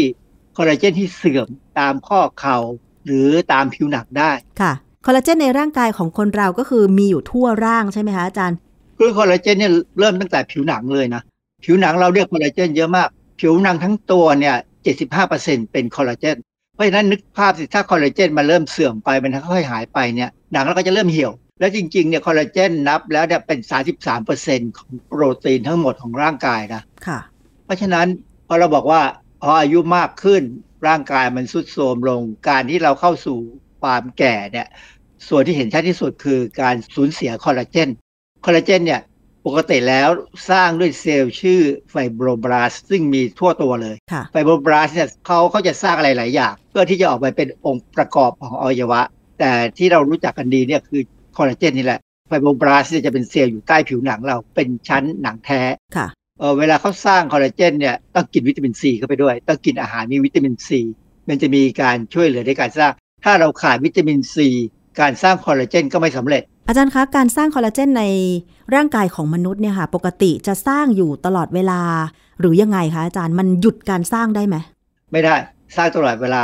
[0.57, 1.47] คอลลาเจนที่เสื่อม
[1.79, 2.57] ตามข้อเข่า
[3.05, 4.31] หรือตามผิวหนังได้
[4.61, 4.73] ค่ะ
[5.05, 8.57] คอลลาเจนในร่างกายของคนเราก็คือมีอยู่ทั่วร่างใช่ไหมคะอาจารย์
[8.97, 11.21] คือคอลลาเจนเนี่ยเริ่มตั้งแต่ผิวหนังเลยนะ
[11.65, 13.09] ผิวหนังเราเรียกคอลลาเจนเยอะมาก
[13.39, 14.55] ผิวหนังทั้งตัวเนี่ย
[15.13, 16.37] 75%เป็นคอลลาเจน
[16.73, 23.59] เพราะฉะนั้นนึกภาพสิถ้าคอลลาเจนมันเริ่มเสื่อมไปมันค่อยๆหายไปเนี่ยหนังเราก็จะเริ่มเหี่ยว แล้วจริงๆเนี่ยคอลลาเจนนับแล้วเนี่ยเป็น
[24.17, 27.19] 33%ของโปรตีนทั้งหมดของร่างกายนะค่ะ
[27.65, 28.07] เพราะฉะนั้น
[28.47, 29.01] พอเราบอกว่า
[29.41, 30.41] พออายุมากขึ้น
[30.87, 33.37] ร่างกายมันสุดโทรมลง การที่เราเข้าสู่
[33.81, 34.67] ความแก่เนี่ย
[35.27, 37.89] ส่วนที่เห็นชัดที่สุดคือการสูญเสียคอลลาเจน
[38.45, 39.01] คอลลาเจนเนี่ย
[39.45, 40.09] ปกติแล้ว
[40.49, 41.59] สร้างด้วยเซลล์ชื่อ
[41.91, 43.95] fibroblast ซึ่งมีทั่วตัวเลย
[44.31, 49.01] fibroblast เนี่ยเขาเขาจะสร้างอะไรหลายอย่าง เพื่อที่จะออกไปเป็นองค์ประกอบของอวัยวะ
[49.39, 51.01] แต่ที่เรารู้จักกันดีเนี่ยคือ
[51.37, 55.61] คอลลาเจนนี่แหละ fibroblast จะเป็นเซลล์อยู่ใต้ผิวหนังเราเป็นชั้นหนังแท้
[55.95, 56.07] ค่ะ
[56.39, 60.81] เออเวลาเขาสร้างคอลลาเจนเนี่ยต้องกินวิตามินซีเข้าไปด้วยต้องกินอาหารมีวิตามินซี
[61.29, 62.93] มันจะมีการช่วยเหลือในการสร้าง
[63.23, 64.49] ถ้าเราขาดวิตามินซี
[64.99, 68.03] การสร้างคอลลาเจนก็ไม่สำเร็จ อาจารย์คะการสร้างคอลลาเจนใน
[68.75, 71.81] ร่างกายของมนุษย์เนี่ยค่ะปกติจะสร้างอยู่ตลอดเวลา
[72.39, 74.55] หรือยังไงคะอาจารย์มันหยุดการสร้างได้ไหม
[75.11, 75.35] ไม่ได้
[75.75, 76.43] สร้างตลอดเวลา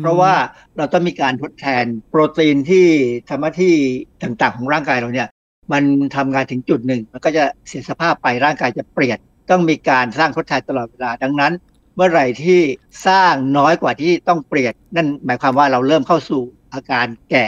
[0.00, 0.32] เพราะว่า
[0.76, 2.86] เราต้องมีการทดแทนโปรตีนที่
[3.28, 3.74] ทำหน้าที่
[4.22, 5.28] ต่างๆ ของร่างกายเราเนี่ย
[5.72, 5.82] มัน
[6.16, 9.18] ทำงานถึงจุดหนึ่ง มันก็จะเสียสภาพไปร่างกายจะเปลี่ยน
[9.50, 11.52] ต้องมีการสร้างทดแทนตลอดเวลาดังนั้น
[11.96, 12.60] เมื่อไหร่ที่
[13.06, 16.42] สร้างน้อยกว่าที่ต้องเปลี่ยน นั่นหมายความว่าเราเริ่มเข้าสู่
[16.74, 17.46] อาการแก่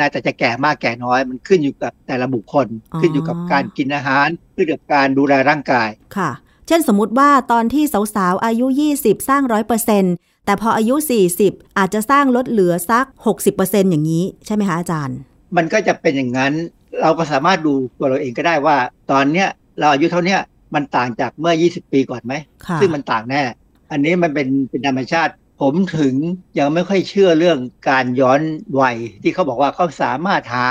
[0.00, 2.66] นะแต่จะแก่มากแก่น้อยมันขึ้นอยู่กับแต่ละบุคคล
[3.00, 6.30] ขึ้นอยู่กับการกินอาหาร ขึ้นกับการดูแลร่างกายค่ะ
[6.66, 7.84] เช่นสมมติว่าตอนที่
[8.14, 8.66] สาวๆอายุ
[8.98, 10.04] 20 สร้างร้อยเปอร์เซ็น
[10.44, 10.94] แต่พออายุ
[11.36, 13.04] 40 อาจจะสร้างลดเหลือสัก
[13.48, 15.18] 60%อย่างนี้ใช่ไหมคะอาจารย์
[15.56, 16.52] มันก็จะเป็นอย่างนั้น
[17.00, 18.76] เราก็สามารถดูตัวเราเองก็ได้ว่า
[19.10, 20.36] ตอนเนี้ยเราอายุเท่านี้
[20.74, 22.34] มันต่างจากเมื่อ 20 ปีก่อนไหม
[22.80, 23.42] ซึ่งมันต่างแน่
[23.90, 26.14] อันนี้มันเป็นเป็นธรรมชาติ ผมถึง
[26.58, 27.58] ยังไม่ค่อยเชื่อเรื่อง
[27.90, 28.40] การย้อน
[28.80, 30.66] วัย ที่เขาบอกว่าเขาสามารถหา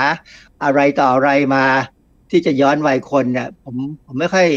[0.64, 1.64] อะไรต่ออะไรมา
[2.30, 3.76] ที่จะย้อนวัยคนเนี่ยผม
[4.06, 4.48] ผมไม่ค่อย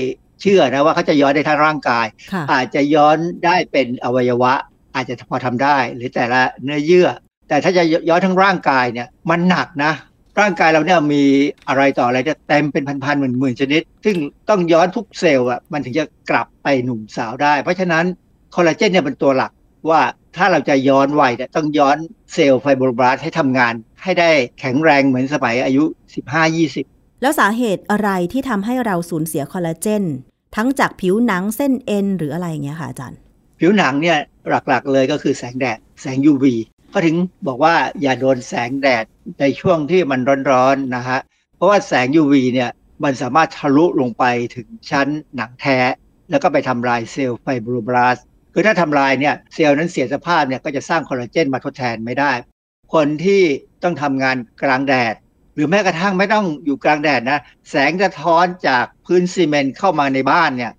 [0.41, 2.05] เชื่อนะว่าเขาจะย้อนได้ทั้งร่างกาย
[2.53, 4.53] อาจจะย้อนได้เป็นอวัยวะ
[4.95, 7.09] อาจจะพอทำได้ หรือแต่ละเนื้อเยื่อ
[7.49, 9.93] แต่ถ้าจะย้อนทั้งร่างกายเนี่ยมันหนักนะ
[10.39, 11.23] ร่างกายเราเนี่ยมี
[11.67, 14.15] อะไรต่ออะไรจะเต็มเป็นพันๆหมื่นๆชนิด ซึ่ง
[14.49, 18.05] ต้องย้อนทุกเซลล์อะมันถึงจะกลับไปหนุ่มสาวได้ เพราะฉะนั้น
[18.55, 19.51] คอลลาเจนเนี่ยเป็นตัวหลัก
[19.89, 20.01] ว่า
[20.37, 21.97] ถ้าเราจะย้อนวัยต้องย้อน
[22.33, 23.73] เซลล์ไฟโบรบลาสให้ทำงาน
[24.03, 24.29] ให้ได้
[24.59, 25.83] แข็งแรงเหมือนสมัยอายุ
[26.53, 30.03] 15-20 แล้วสาเหตุอะไรที่ทำให้เราสูญเสียคอลลาเจน
[30.55, 33.19] ทั้งจากผิวหนังเส้นเอ็นหรืออะไรอย่างเงี้ยค่ะอาจารย์
[33.59, 34.17] ผิวหนังเนี่ย
[34.67, 36.45] หลักๆเลยก็คือแสงแดด แสง UV
[36.93, 37.15] ก็ถึง
[37.47, 39.05] บอกว่าอย่าโดนแสงแดด
[39.39, 40.21] ในช่วงที่มัน
[40.51, 41.19] ร้อนๆนะฮะ
[41.55, 42.69] เพราะว่าแสง UV เนี่ย
[43.03, 44.23] มันสามารถทะลุลงไป
[44.55, 45.77] ถึงชั้นหนังแท้
[46.29, 48.17] แล้วก็ไปทำลายเซลล์ไฟโบรบลาส
[48.53, 52.31] คือถ้าทำลายเนี่ยเซลล์นั้นเสียสภาพเนี่ยก็จะสร้างคอลลาเจนมาทดแทนไม่ได้
[52.93, 53.41] คนที่
[53.83, 55.15] ต้องทำงานกลางแดด
[55.55, 57.39] หรือแม้กระทั่งไม่ต้องอยู่กลางแดดนะ
[57.69, 60.71] แสงจะท้อนจากพื้นซีเมนต์เข้ามาในบ้านเนี่ย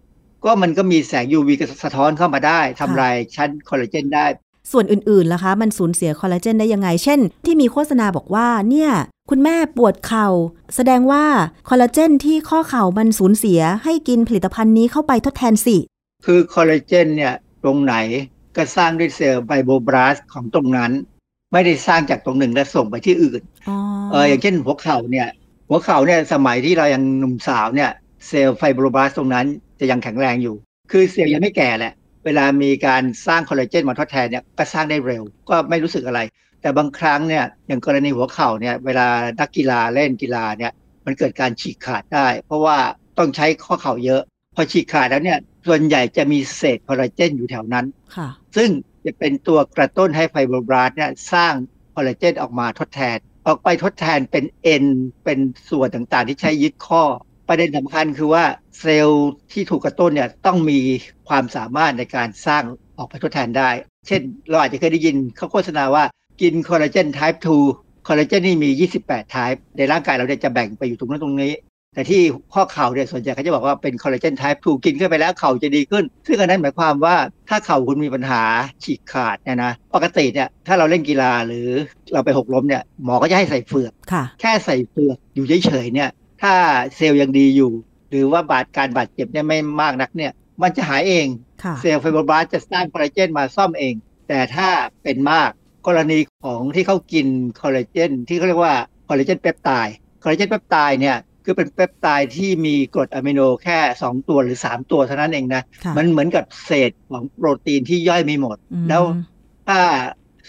[0.45, 1.49] ก็มันก็มีแสง UV
[1.85, 4.27] สะท้อนเข้ามาได้ทำลายชั้นคอลลาเจนได้
[4.73, 8.91] ส่วนอื่นๆล่ะคะ มันสูญเสียคอลลาเจนได้ยังไง เช่น ที่มีโฆษณาบอกว่าเนี่ย
[9.31, 10.29] คุณแม่ปวดเข่า
[10.77, 11.25] แสดงว่า
[11.69, 15.77] คอลลาเจนที่ข้อเข่ามันสูญเสียให้กินผลิตภัณฑ์นี้เข้าไปทดแทนสิ
[16.25, 17.35] คือคอลลาเจนเนี่ย
[17.65, 17.95] ตรงไหน
[18.57, 20.93] ก็สร้างด้วยเซลล์ไบโบบลาสของตรงนั้น
[21.53, 23.43] ไม่ได้สร้างจากตรงหนึ่งแล้วส่งไปที่อื่น
[24.13, 25.29] เอออย่างเช่นหัวเข่าเนี่ย
[25.69, 27.91] หัวเข่าเนี่ยสมัยที่เรายังหนุ่มสาวเนี่ย
[28.29, 29.47] เซลล์ไฟโบบลาสตรงนั้น
[29.81, 30.55] จะยังแข็งแรงอยู่
[30.91, 31.93] คือเซลล์ยังไม่แก่แหละ
[32.25, 36.21] เวลามีการสร้างคอลลาเจนมาทดแทนเนี่ยก็สร้างได้เร็ว ก็ไม่รู้สึกอะไร
[36.61, 39.09] แต่บางครั้งเนี่ยอย่างกรณีหัวเข่าเนี่ยเวลา
[39.41, 40.73] นักกีฬาเล่นกีฬาเนี่ย
[41.07, 42.79] มันเกิดการฉีกขาดได้ เพราะว่า
[43.19, 44.23] ต้องใช้ข้อเข่าเยอะ
[44.55, 47.87] พอฉีกขาดแล้วเนี่ย ส่วนใหญ่จะมีเศษคอลลาเจนอยู่แถวนั้น
[48.17, 48.71] ค่ะซึ่ง
[49.05, 51.53] จะเป็นตัวกระตุ้นให้ไฟโบบลาสเนี่ยสร้าง
[51.95, 54.85] คอลลาเจนออกมาทดแทน ออกไปทดแทนเป็นเอ็น
[55.25, 55.39] เป็น
[55.71, 57.03] ส่วนต่างๆ ที่ใช้ยึดข้อ
[57.49, 58.45] ประเด็นสำคัญคือว่า
[58.81, 60.79] เซลล์ที่ถูกกระตุ้นเนี่ยต้องมี
[61.29, 62.63] ความสามารถในการสร้าง
[62.99, 63.71] ออกไปทดแทนได้
[64.09, 66.05] เช่น เราอาจจะเคยได้ยินเขาโฆษณาว่า
[66.41, 67.39] กินคอลลาเจน type
[67.73, 68.71] 2คอลลาเจนนี่มี
[69.05, 71.53] 28 type ในร่างกายเราจะแบ่งไปอยู่ตรงนั้นตรงนี้
[71.95, 72.23] แต่ที่
[72.55, 77.17] ข้อเข่าเนี่ยส่วนใหญ่เขาจะบอกว่าเป็นคอลลาเจนไทป์ถูกกินเข้าไปแล้วเข่าจะดีขึ้น ซึ่งอันนั้นหมายความว่า
[77.49, 78.43] ถ้าเข่าคุณมีปัญหา
[78.85, 81.69] ฉีกขาดเนี่ยนะปกติเนี่ยถ้าเราเล่นกีฬาหรือ
[82.13, 83.93] เราไปหกล้มเนี่ยหมอก็จะให้ใส่เฝือก
[84.41, 86.11] แค่ใส่เฝือกอยู่เฉยๆเนี่ย
[86.43, 86.55] ถ้า
[86.97, 87.73] เซลล์ยังดีอยู่
[88.11, 90.33] หรือว่าบาดการบาดเจ็บเนี่ยไม่มากนักเนี่ย
[90.63, 91.27] มันจะหายเอง
[91.81, 93.95] เซลล์ fibroblast จะสร้างคอลลาเจนมาซ่อมเอง
[94.29, 94.69] แต่ถ้า
[95.03, 95.51] เป็นมาก
[95.87, 97.27] กรณีของที่เขากิน
[97.61, 98.75] คอลลาเจนที่เขาเรียกว่า
[99.09, 105.63] คอลลาเจนเปปไตด์คอลลาเจนเปปไตด์เนี่ย คือเป็นเปปไตด์ที่มีกรดอะมิโนแค่ 2 ตัวหรือ 3 ตัวเท่านั้นเองนะ
[105.97, 108.57] มันเหมือนกับเศษของโปรตีนที่ย่อยไม่หมด
[108.89, 109.03] แล้ว
[109.69, 109.81] ถ้า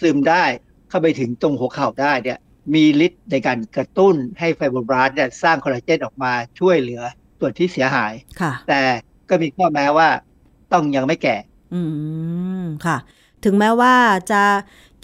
[0.01, 0.43] ซึมได้
[0.89, 2.39] เข้าไปถึงตรงหัวเข่าได้เนี่ย
[2.73, 7.01] มีฤทธิ์ในการกระตุ้นให้ไฟโบบลาสเนี่ยสร้างคอลลาเจนออกมาช่วยเหลือ
[7.39, 8.13] ส่วนที่เสียหาย
[8.67, 8.81] แต่
[9.29, 10.09] ก็มีข้อแม้ว่า
[10.73, 11.35] ต้องยังไม่แก่
[11.73, 11.81] อื
[12.61, 12.97] ม ค่ะ
[13.43, 13.95] ถึงแม้ว่า
[14.31, 14.43] จะ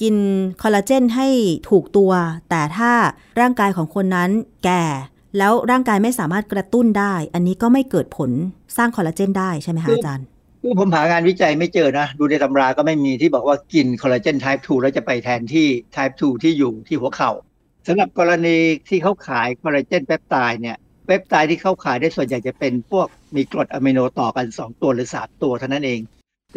[0.01, 0.15] กิน
[0.61, 1.27] คอลลาเจนให้
[1.69, 2.11] ถูกตัว
[2.49, 2.91] แต่ถ้า
[3.39, 4.29] ร่างกายของคนนั้น
[4.65, 4.83] แก่
[5.37, 8.31] แล้วร่างกายไม่สามารถกระตุ้นได้ อันนี้ก็ไม่เกิดผล
[8.77, 10.25] สร้างคอลลาเจนได้ใช่ไหมคะอาจารย์
[10.61, 17.31] คือผมหางานวิจัยไม่เจอนะ ดูในตำราก็ไม่มีที่บอกว่ากินคอลลาเจน type 2 แล้วจะไปแทนที่ type 2 ที่อยู่ที่หัวเข่า
[17.87, 18.57] สำหรับกรณี
[18.89, 26.01] ที่เขาขายคอลลาเจนเปปไตด์เนี่ยเปปไตด์ที่เขาขายได้ส่วนใหญ่จะเป็นพวกมีกรดอะมิโนต่อกัน 2 ตัวหรือ 3 ตัวเท่านั้นเอง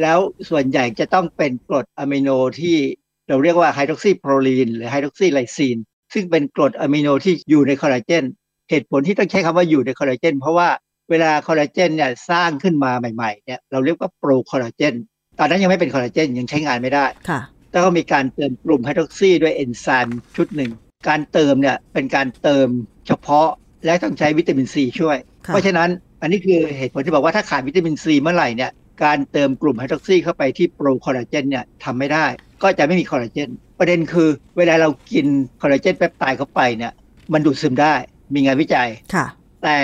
[0.02, 0.18] แล้ว
[0.48, 2.28] ส่วนใหญ่จะต้องเป็นกรดอะมิโน
[2.60, 2.76] ที่
[3.28, 5.76] เราเรียกว่าไฮดรอกซีโปรลีนหรือไฮดรอกซีไลซีน
[6.14, 8.24] ซึ่งเป็นกรดอะมิโนที่อยู่ในคอลลาเจน
[8.72, 10.68] เหตุผลที่ต้องใช้คำว่าอยู่ในคอลลาเจนเพราะว่า
[11.10, 14.94] เวลาคอลลาเจนเนี่ยสร้างขึ้นมาใหม่ๆเนี่ยเราเรียกว่าโปรคอลลาเจน
[15.38, 17.40] ตอนนั้นยังไม่เป็นคอลลาเจนยังใช้งานไม่ได้ค่ะ
[17.72, 20.70] แล้วก็มีการเติมกลุ่มไฮดรอกซีด้วยเอนไซม์ชุดหนึ่ง
[21.08, 22.68] การเติมเนี่ยเป็นการเติม
[23.06, 23.48] เฉพาะ
[23.84, 25.88] และต้องใช้วิตามินซีช่วย เพราะฉะนั้น
[26.22, 28.70] อันนี้คือเหตุผลที่บอกว่าถ้าขาดวิตามินซีเมื่อไหร่เนี่ย
[29.04, 32.26] การเติมกลุ่มไฮดรอกซีเข้าไปที่โปรคอลลาเจนเนี่ยทำไม่ได้
[32.62, 33.48] ก็จะไม่มีคอลลาเจน
[33.78, 35.26] ประเด็นคือเวลาเรากิน
[35.62, 36.92] คอลลาเจนเปปไทด์เข้าไปเนี่ย
[37.32, 37.94] มันดูดซึมได้
[38.34, 39.26] มีงานวิจัยค่ะ
[39.64, 39.78] แต่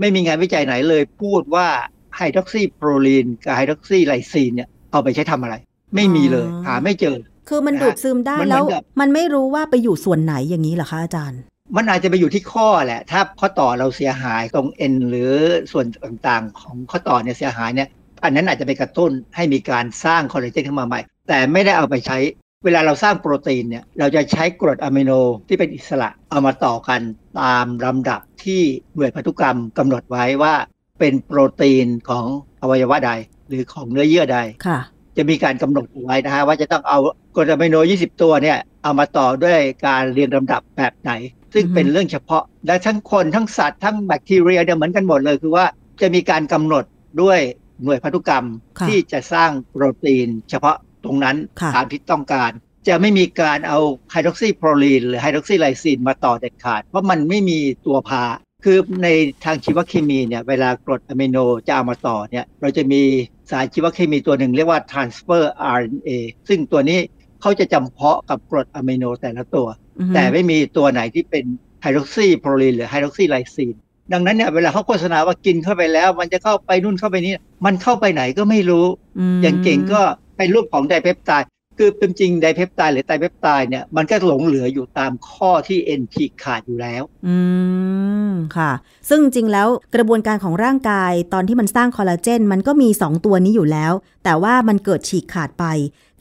[0.00, 1.68] ไม่มีงานวิจัยไหนเลยพูดว่า
[2.16, 5.54] ไฮดรอกซีโปรลีนกับไฮดรอกซีไลซีนเนี่ยเอาไปใช้ทำอะไร
[5.94, 7.16] ไม่มีเลยหาไม่เจอ
[7.48, 8.64] คือมันดูดซึมได้แล้ว
[9.00, 11.40] มันไม่รู้ว่าไปอยู่ส่วนไหนอย่างนี้เหรอคะอาจารย์
[11.76, 15.32] มันอาจจะไปอยู่ที่ข้อแหละ ถ้าข้อต่อเราเสียหายตรงเอ็นหรือ
[15.72, 17.88] ส่วนต่างๆ ของข้อต่อเนี่ยเสียหายเนี่ย
[18.24, 22.18] อันนั้นอาจจะไปกระตุ้นให้มีการสร้างคอลลาเจนขึ้นมาใหม่ แต่ไม่ได้เอาไปใช้
[22.66, 25.10] เวลาเราสร้างโปรตีนเนี่ยเราจะใช้กรดอะมิโน
[25.48, 27.00] ที่เป็นอิสระเอามาต่อกัน
[27.40, 28.62] ตามลำดับที่
[28.94, 30.54] หน่วยพันธุกรรมกำหนดไว้ว่า
[31.00, 32.24] เป็นโปรตีนของ
[32.62, 33.12] อวัยวะใด
[33.48, 34.78] หรือของเนื้อเยื่อใดค่ะ
[35.16, 36.98] จะมีการกำหนดไว้นะฮะว่าจะต้องเอา
[37.36, 41.12] กรดอะมิโน 20 ตัวเนี่ยเอามาต่อด้วยการเรียงลำดับแบบไหน
[41.54, 45.66] ซึ่งเป็นเรื่องเฉพาะและทั้งคนทั้งสัตว์ทั้งแบคทีเรียเนี่ยเหมือนกันหมดเลยคือว่า
[46.00, 46.84] จะมีการกำหนด
[47.22, 47.40] ด้วย
[47.84, 48.46] หน่วยพันธุกรรม
[48.88, 51.36] ที่จะสร้างโปรตีน เฉพาะ ตรงนั้น
[51.74, 52.50] ตามที่ต้องการ
[52.88, 53.78] จะไม่มีการเอา
[54.10, 58.24] ไฮดรอกซีโปรลีนหรือไฮดรอกซีไลซีนมาต่อเด็ดขาด เพราะมันไม่มีตัวพา
[58.64, 59.08] คือใน
[59.44, 61.36] ทางชีวเคมีเนี่ยเวลากรดอะมิโน
[61.66, 63.02] จะเอามาต่อเนี่ยเราจะมี
[63.50, 65.42] สารชีวเคมีตัวหนึ่งเรียกว่า transfer
[65.78, 66.10] RNA
[66.48, 66.98] ซึ่งตัวนี้
[67.40, 69.66] เขาจะจำเพาะกับกรดอะมิโนแต่ละตัว
[70.14, 71.44] แต่ไม่มีตัวไหนที่เป็น
[71.82, 73.74] ไฮดรอกซีโปรลีนหรือไฮดรอกซีไลซีน
[74.12, 77.32] ดังนั้นเนี่ยเวลาเขาโฆษณาว่ากินเข้าไปแล้ว มันจะเข้าไปนู่นเข้าไปนี่
[77.64, 78.86] มันเข้าไปไหนก็ไม่รู้
[79.42, 80.02] อย่างเก่งก็
[80.36, 87.36] เป็นรูปของไดเพปไทด์คือเป็นจริงไดเพปไทด์หรือไตรเพปไทด์เนี่ยมันก็หลงเหลืออยู่ตามข้อที่เอ็นฉีกขาดอยู่แล้ว อื
[88.30, 88.72] ม ค่ะ
[89.08, 93.92] ซึ่งจริงแล้วกระบวนการของร่างกายตอนที่มันสร้างคอลลาเจน มันก็มี 2 ตัวนี้อยู่แล้ว
[94.24, 95.64] แต่ว่ามันเกิดฉีกขาดไป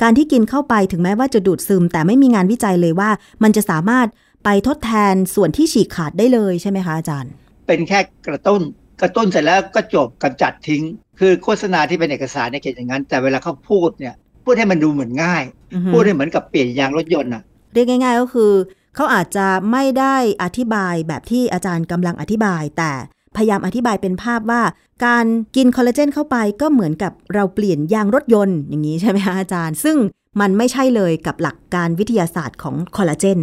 [0.02, 3.10] การที่กินเข้าไปถึงแม้ว่าจะดูดซึม แต่ไม่มีงานวิจัยเลยว่า
[3.44, 4.08] มันจะสามารถ
[4.44, 7.32] ไปทดแทนส่วนที่ฉีกขาดได้เลยใช่ไหมคะอาจารย์
[7.68, 8.62] เป็นแค่กระตุ้น
[9.02, 10.84] กระตุ้นเสร็จแล้วก็จบกำจัดทิ้ง
[11.20, 15.44] คือโฆษณาที่เป็นเอกสารเนี่ยเขียนอย่างนั้น แต่เวลาเขาพูดเนี่ยพูดให้มันดูเหมือนง่าย
[15.92, 17.44] พูดให้เหมือนกับเปลี่ยนยางรถยนต์อะ
[17.74, 18.52] เรียกง่าย ๆ ก็คือ
[18.96, 22.92] เขาอาจจะไม่ได้อธิบายแบบที่อาจารย์กำลังอธิบาย แต่
[23.36, 24.62] พยายามอธิบายเป็นภาพว่า
[25.06, 25.26] การ
[25.56, 29.98] กินคอลลาเจนเข้าไปก็เหมือนกับเราเปลี่ยนยางรถยนต์อย่างนี้ใช่ไหมคะอาจารย์ ซึ่ง
[30.42, 33.40] มันไม่ใช่เลยกับหลักการวิทยาศาสตร์ของคอลลาเจน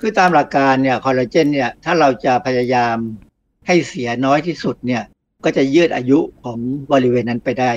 [0.00, 2.96] คือตามหลักการเนี่ยคอลลาเจนเนี่ยถ้าเราจะพยายาม
[3.66, 5.02] ให้เสียน้อยที่สุดเนี่ย
[5.44, 6.58] ก็จะยืดอายุของ
[6.92, 7.72] บริเวณนั้นไปได้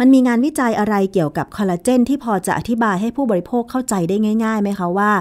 [0.00, 5.12] มันมีงานวิจัยอะไรเกี่ยวกับคอลลาเจนที่พอจะอธิบายให้ผู้บริโภคเข้าใจได้ง่ายๆไหมคะว่า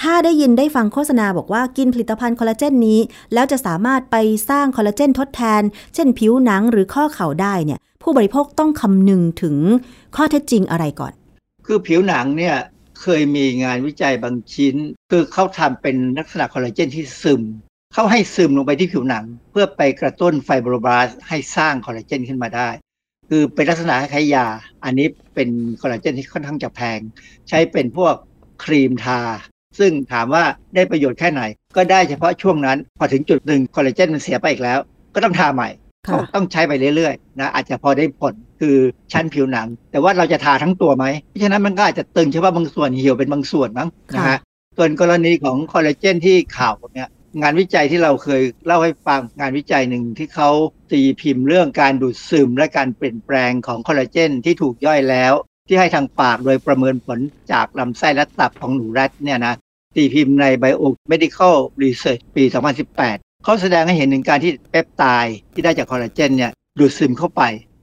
[0.00, 3.00] ถ้าได้ยินได้ฟังโฆษณาบอกว่ากินผลิตภัณฑ์คอลลาเจนนี้
[3.34, 4.16] แล้วจะสามารถไป
[4.50, 5.62] สร้างคอลลาเจนทดแทน
[5.94, 9.56] เช่นผิวหนังหรือข้อเข่าได้เนี่ย ผู้บริโภคต้องคำนึงถึง
[10.16, 11.12] ข้อเท็จจริงอะไรก่อน
[11.66, 12.56] คือผิวหนังเนี่ย
[13.00, 14.76] เคยมีงานวิจัยบางชิ้น
[15.10, 17.42] คือเขาทำเป็นลักษณะคอลลาเจนที่ซึม
[17.92, 22.68] เขาให้ซึมลงไปที่ผิวหนัง เพื่อไปกระตุ้นไฟโบรบลาสให้สร้างคอลลาเจนขึ้นมาได้
[23.28, 24.46] คือเป็นลักษณะคล้ายยา
[24.84, 25.48] อันนี้เป็น
[25.80, 27.00] คอลลาเจนที่ค่อนข้างจะแพง
[27.48, 28.14] ใช้เป็นพวก
[28.64, 29.20] ครีมทา
[29.78, 31.42] ซึ่งถามว่าได้ประโยชน์แค่ไหน
[31.76, 34.78] ก็ได้เฉพาะช่วงนั้น พอถึงจุดหนึ่งคอลลาเจนมันเสียไปอีกแล้ว
[35.14, 35.68] ก็ต้องทาใหม่
[36.34, 38.76] ต้องใช้ไปเรื่อยๆนะอาจจะพอได้ผลคือ
[39.12, 44.38] ชั้นผิวหนัง แต่ว่าเราจะทาทั้งตัวไหมเพราะฉะนั้นมันก็อาจจะตึงเฉพาะบางส่วนเหี่ยวเป็นบางส่วนมั้งนะฮะ
[44.76, 47.08] ส่วนกรณีของคอลลาเจนที่ข่าวเนี่ย
[47.40, 50.50] งานวิจัยที่เราเคยเล่าให้ฟังงานวิจัยหนึ่งที่เขา
[50.92, 55.32] ตีพิมพ์เรื่องการดูดซึมและการเปลี่ยนแปลงของคอลลาเจนที่ถูกย่อยแล้ว
[55.68, 57.18] ที่ให้ทางปากโดยประเมินผล
[57.52, 59.54] จากลำไส้และตับของหนูแรดเนี่ยนะ
[59.96, 62.44] ตีพิมพ์ใน Biomedical Research ปี
[62.94, 67.42] 2018 เขาแสดงให้เห็นถึงการที่เปปไตด์ที่ได้จากคอลลาเจนเนี่ยดูดซึมเข้าไป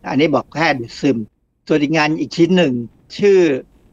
[0.09, 1.17] อันนี้บอกแค่ดูดซึม
[1.67, 2.73] ส่วนอีกงานอีกชิ้นหนึ่ง
[3.17, 3.39] ชื่อ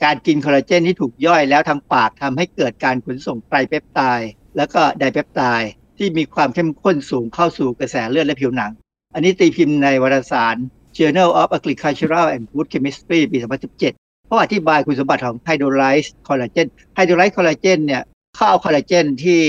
[0.04, 8.72] การกินคอลลาเจนที่ถูกย่อยแล้วทางปากทำให้เกิดการขนส่งไตรเปปไตด์ แล้วก็ไดเปปไตด์ที่มีความเข้มข้นสูงเข้าสู่กระแสเลือดและผิวหนัง
[9.14, 10.56] อันนี้ตีพิมพ์ในวารสาร
[10.96, 13.78] Journal of Agricultural and Food Chemistry ปี 2017
[14.26, 18.02] เขาอธิบายคุณสมบัติของไฮโดรไลซ์คอลลาเจนไฮโดรไลซ์คอลลาเจนเนี่ย
[18.34, 19.40] เขาเอาคอลลาเจนที่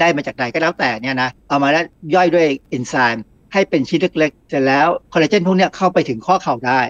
[0.00, 1.84] ได้มาจากไหนก็แล้วแต่เนี่ยนะเอามาแล้ว
[2.14, 6.80] ย่อยด้วยเอนไซม์ให้เป็นชิ้นเล็กๆเสร็จแล้วคอลลาเจนพวกนี้เข้าไปถึงข้อเข่าได้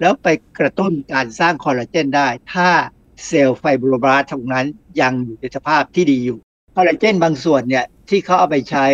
[0.00, 2.68] แล้วไปกระตุ้นการสร้างคอลลาเจนได้ ถ้า
[3.26, 4.66] เซลล์ไฟโบรบลาสต์ตรงนั้น
[5.00, 6.38] ยังอยู่ในสภาพที่ดีอยู่
[6.74, 8.86] คอลลาเจนบางส่วนเนี่ยที่เขาเอาไปใช้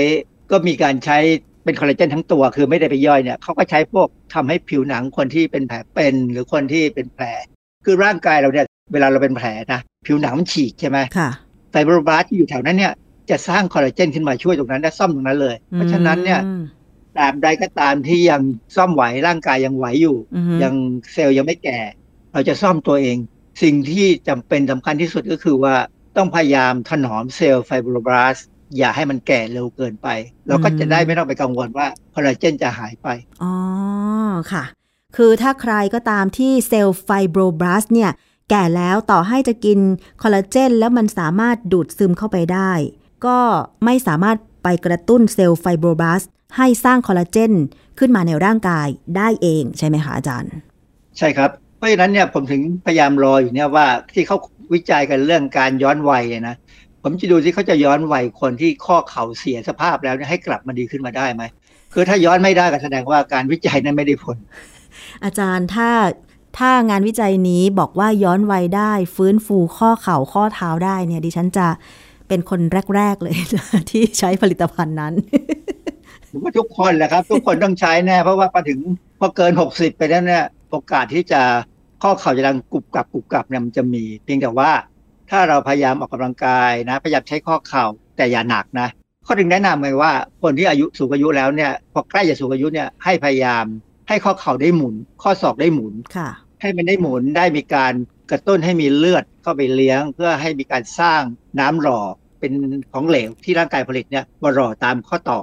[0.50, 1.18] ก็มีการใช้
[1.64, 7.24] เป็นคอลลาเจนทั้งตัวคือไม่ได้ไปย่อยเนี่ยเขาก็ใช้พวกทำให้ผิวหนังคนที่เป็นแผลเป็น หรือคนที่เป็นแผล
[7.84, 11.30] คือร่างกายเราเนี่ยเวลาเราเป็นแผลนะผิวหนังมันฉีกใช่ไหมค่ะ
[11.70, 12.92] ไฟโบรบลาสที่อยู่แถวนั้นเนี่ย
[13.30, 16.40] จะสร้างคอลลาเจนขึ้นมาช่วยตรงนั้นและซ่อมตรงนั้นเลย เพราะฉะนั้นเนี่ย
[17.16, 18.42] ตราบใดก็ตามที่ยัง
[18.76, 20.16] ซ่อมไหวร่างกายยังไหวอยู่
[20.62, 20.74] ยัง
[21.12, 21.78] เซลล์ยังไม่แก่
[22.32, 23.16] เราจะซ่อมตัวเอง
[23.62, 25.74] สิ่งที่จำเป็นสำคัญที่สุดก็คือว่า
[26.16, 28.36] ต้องพยายามถนอมเซลล์ไฟโบรบลาสต์
[28.78, 30.08] อย่าให้มันแก่เร็วเกินไป
[30.46, 33.08] เราก็จะได้ไม่ต้องไปกังวลว่าคอลลาเจนจะหายไป
[33.42, 33.54] อ๋อ
[34.52, 34.64] ค่ะ
[35.16, 38.10] คือถ้าใครก็ตามที่เซลล์ไฟโบรบลาสต์เนี่ย
[38.50, 39.78] แก่แล้วต่อให้จะกิน
[40.22, 42.72] คอลลาเจนแล้วมันสามารถดูดซึมเข้าไปได้
[43.26, 43.38] ก็
[43.84, 46.22] ไม่สามารถไปกระตุ้นเซลล์ไฟโบรบลาสต์
[46.56, 47.52] ให้สร้างคอลลาเจน
[47.98, 48.86] ขึ้นมาในร่างกาย
[49.16, 50.50] ได้เองใช่ไหมคะอาจารย์
[51.18, 54.36] ใช่ครับ เพราะฉะนั้นเนี่ยผมถึงพยายามรออยู่เนี่ยว่าที่เขา
[54.72, 56.56] วิจัยกันเรื่องการย้อนวัยนะ
[57.02, 61.42] ผมจะดูที่เขาจะย้อนวัยคนที่ข้อเข่าเสียสภาพแล้วให้กลับมาดีขึ้นมาได้ไหม
[61.94, 64.36] คือถ้าย้อนไม่ได้ก็แสดงว่าการวิจัยนั้นไม่ได้ผล
[65.24, 65.90] อาจารย์ถ้า
[66.58, 71.66] ถ้างานวิจัยนี้บอกว่าย้อนวัยได้ ฟื้นฟูข้อเข่าข้อเท้าได้เนี่ย ดิฉันจะ
[72.28, 72.60] เป็นคน
[72.96, 73.36] แรก ๆ เลย
[73.90, 75.12] ที่ใช้ผลิตภัณฑ์นั้น
[76.30, 78.78] ผมว่าทุกคนแหละครับ ทุกคนต้องใช้แน่เพราะว่าพอถึง
[79.20, 81.42] พอเกินหกสิบไปแล้วเนี่ยโอกาสที่จะ
[82.02, 84.70] ข้อเข่าจะดังกรุบกรับกรุบกรับเนี่ยมันจะมี เพียงแต่ว่า
[85.30, 87.84] ถ้าเราพยายามออกกำลังกายนะ พยายามใช้ข้อเข่า
[88.16, 88.88] แต่อย่าหนักนะ
[89.26, 93.64] ข้อถึงแนะนำเลยว่าคนที่อายุสูงอายุแล้วเนี่ยพอใกล้จะสูงอายุเนี่ยให้พยายาม
[94.08, 96.30] ให้ข้อเข่าได้หมุน ข้อศอกได้หมุนค่ะ
[96.60, 97.92] ให้มันได้หมุนได้มีการ
[98.30, 101.22] กระตุ้นให้มีเลือดเข้าไปเลี้ยง เพื่อให้มีการสร้าง
[101.60, 102.00] น้ำหล่อ
[102.40, 102.52] เป็น
[102.92, 105.38] ของเหลวที่ร่างกายผลิตเนี่ยมาหล่อตามข้อต่อ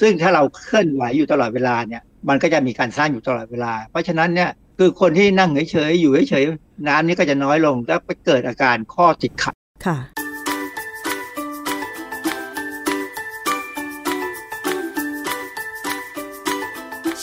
[0.00, 4.50] ซึ่งถ้าเราเคลื่อนไหวอยู่ตลอดเวลาเนี่ยมันก็จะมีการสร้างอยู่ตลอดเวลา เพราะฉะนั้นเนี่ย
[4.82, 9.54] คือคนที่นั่งเฉยๆอยู่เฉยๆน้ำนี้ก็จะน้อยลงแล้วไปเกิดอาการข้อติดขัด
[9.86, 9.96] ค่ะ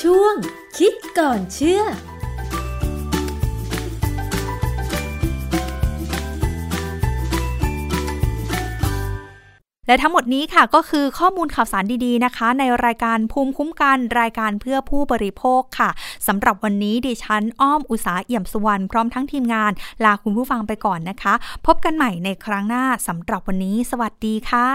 [0.02, 0.36] ช่วง
[0.78, 1.84] คิดก่อนเชื่อ
[9.88, 15.90] และทั้งหมดนี้ค่ะก็คือข้อมูลข่าวสารดีๆนะคะ ในรายการภูมิคุ้มกันรายการเพื่อผู้บริโภคค่ะ
[16.28, 19.72] สำหรับวันนี้ดิฉันอ้อมอุสาเอี่ยมสุวรรณพร้อมทั้งทีมงาน
[20.04, 21.34] ลาคุณผู้ฟังไปก่อนนะคะ
[21.66, 24.70] พบกันใหม่ในครั้งหน้าสำหรับวันนี้ สวัสดีค่ะ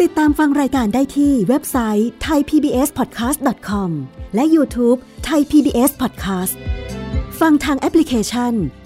[0.00, 3.90] ติดตามฟังรายการได้ที่เว็บไซต์ thaipbspodcast.com
[4.34, 4.98] และ YouTube
[5.28, 6.54] Thai PBS Podcast
[7.40, 8.52] ฟังทางแอปพลิเคชัน